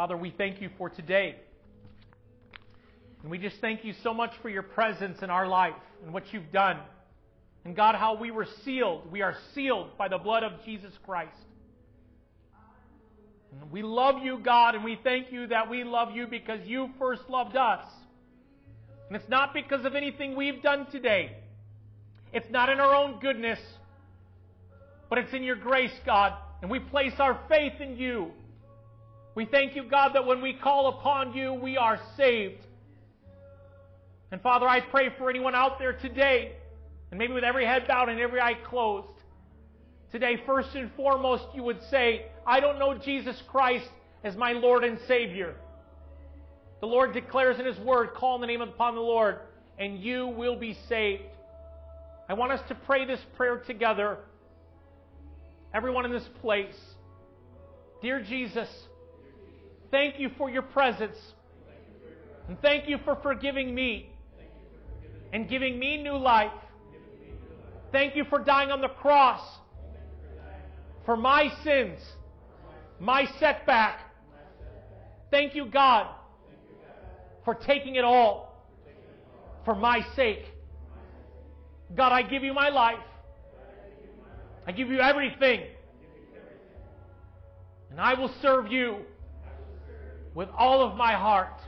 [0.02, 1.36] Father, we thank you for today.
[3.22, 6.24] And we just thank you so much for your presence in our life and what
[6.32, 6.76] you've done.
[7.64, 9.12] And God, how we were sealed.
[9.12, 11.38] We are sealed by the blood of Jesus Christ.
[13.52, 16.90] And we love you, God, and we thank you that we love you because you
[16.98, 17.84] first loved us.
[19.06, 21.36] And it's not because of anything we've done today.
[22.32, 23.60] It's not in our own goodness,
[25.08, 26.32] but it's in your grace, God.
[26.60, 28.32] And we place our faith in you.
[29.34, 32.60] We thank you, God, that when we call upon you, we are saved.
[34.30, 36.52] And Father, I pray for anyone out there today,
[37.10, 39.08] and maybe with every head bowed and every eye closed,
[40.10, 43.88] today, first and foremost, you would say, I don't know Jesus Christ
[44.22, 45.54] as my Lord and Savior.
[46.80, 49.38] The Lord declares in His Word, call in the name upon the Lord,
[49.78, 51.22] and you will be saved.
[52.28, 54.18] I want us to pray this prayer together.
[55.72, 56.76] Everyone in this place.
[58.02, 58.68] Dear Jesus,
[59.92, 61.16] thank you for your presence.
[62.48, 64.10] And thank you for forgiving me
[65.32, 66.50] and giving me new life.
[67.92, 69.40] Thank you for dying on the cross
[71.06, 72.00] for my sins,
[72.98, 74.00] my setback.
[75.30, 76.08] Thank you, God,
[77.44, 78.66] for taking it all
[79.64, 80.44] for my sake.
[81.94, 82.98] God, I give you my life.
[84.66, 85.66] I give you everything.
[87.90, 89.02] And I will serve you
[90.34, 91.60] with all of my heart.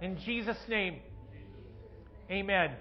[0.00, 1.00] In Jesus' name.
[2.30, 2.72] Amen.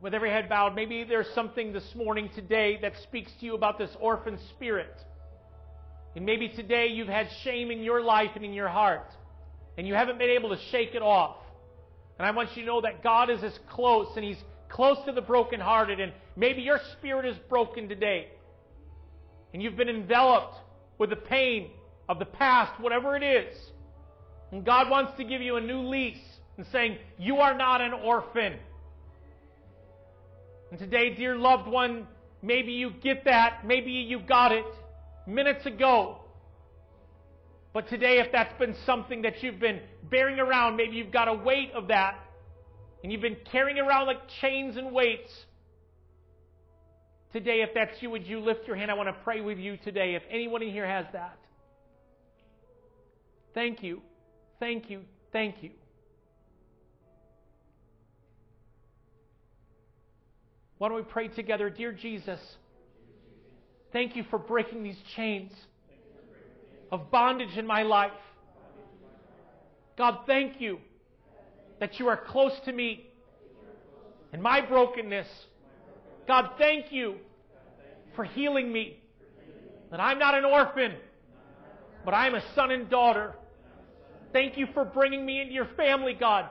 [0.00, 3.78] With every head bowed, maybe there's something this morning, today, that speaks to you about
[3.78, 4.94] this orphan spirit.
[6.14, 9.10] And maybe today you've had shame in your life and in your heart,
[9.76, 11.36] and you haven't been able to shake it off.
[12.18, 15.12] And I want you to know that God is as close, and He's close to
[15.12, 15.98] the brokenhearted.
[15.98, 18.28] And maybe your spirit is broken today,
[19.52, 20.54] and you've been enveloped
[20.98, 21.70] with the pain
[22.08, 23.54] of the past, whatever it is.
[24.50, 26.18] And God wants to give you a new lease
[26.56, 28.54] and saying, You are not an orphan.
[30.70, 32.06] And today, dear loved one,
[32.42, 33.66] maybe you get that.
[33.66, 34.64] Maybe you got it
[35.26, 36.18] minutes ago.
[37.72, 39.80] But today, if that's been something that you've been
[40.10, 42.18] bearing around, maybe you've got a weight of that,
[43.02, 45.30] and you've been carrying around like chains and weights.
[47.32, 48.90] Today, if that's you, would you lift your hand?
[48.90, 50.14] I want to pray with you today.
[50.14, 51.38] If anyone in here has that,
[53.54, 54.02] thank you,
[54.60, 55.70] thank you, thank you.
[60.78, 61.70] Why don't we pray together?
[61.70, 62.40] Dear Jesus,
[63.92, 65.52] thank you for breaking these chains
[66.92, 68.12] of bondage in my life.
[69.96, 70.78] God, thank you
[71.80, 73.06] that you are close to me
[74.32, 75.26] in my brokenness.
[76.28, 77.16] God, thank you
[78.14, 79.00] for healing me.
[79.90, 80.94] That I'm not an orphan,
[82.08, 83.34] but I'm a son and daughter.
[84.32, 86.46] Thank you for bringing me into your family, God.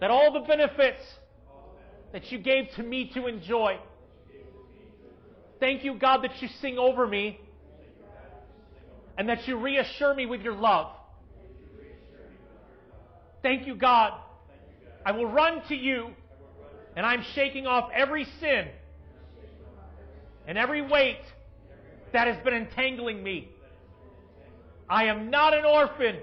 [0.00, 1.02] That all the benefits
[2.14, 3.78] that you gave to me to enjoy.
[5.60, 7.38] Thank you, God, that you sing over me
[9.18, 10.86] and that you reassure me with your love.
[13.42, 14.14] Thank you, God.
[15.04, 16.12] I will run to you
[16.96, 18.68] and I'm shaking off every sin
[20.46, 21.20] and every weight
[22.12, 23.48] that has been entangling me.
[24.88, 26.16] I am not an orphan.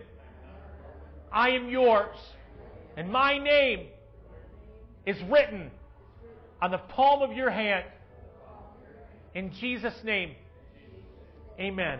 [1.32, 2.16] I am yours.
[2.96, 3.88] And my name
[5.06, 5.72] is written
[6.62, 7.86] on the palm of your hand.
[9.34, 10.36] In Jesus' name,
[11.60, 12.00] amen.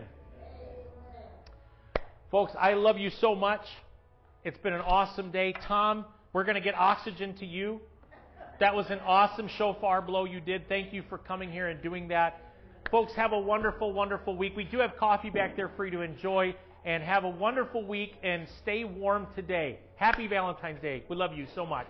[2.32, 3.62] Folks, I love you so much.
[4.44, 5.54] It's been an awesome day.
[5.68, 7.80] Tom, we're going to get oxygen to you.
[8.60, 10.68] That was an awesome shofar blow you did.
[10.68, 12.42] Thank you for coming here and doing that.
[12.90, 14.56] Folks, have a wonderful, wonderful week.
[14.56, 16.56] We do have coffee back there for you to enjoy.
[16.86, 19.80] And have a wonderful week and stay warm today.
[19.98, 21.04] Happy Valentine's Day.
[21.10, 21.88] We love you so much.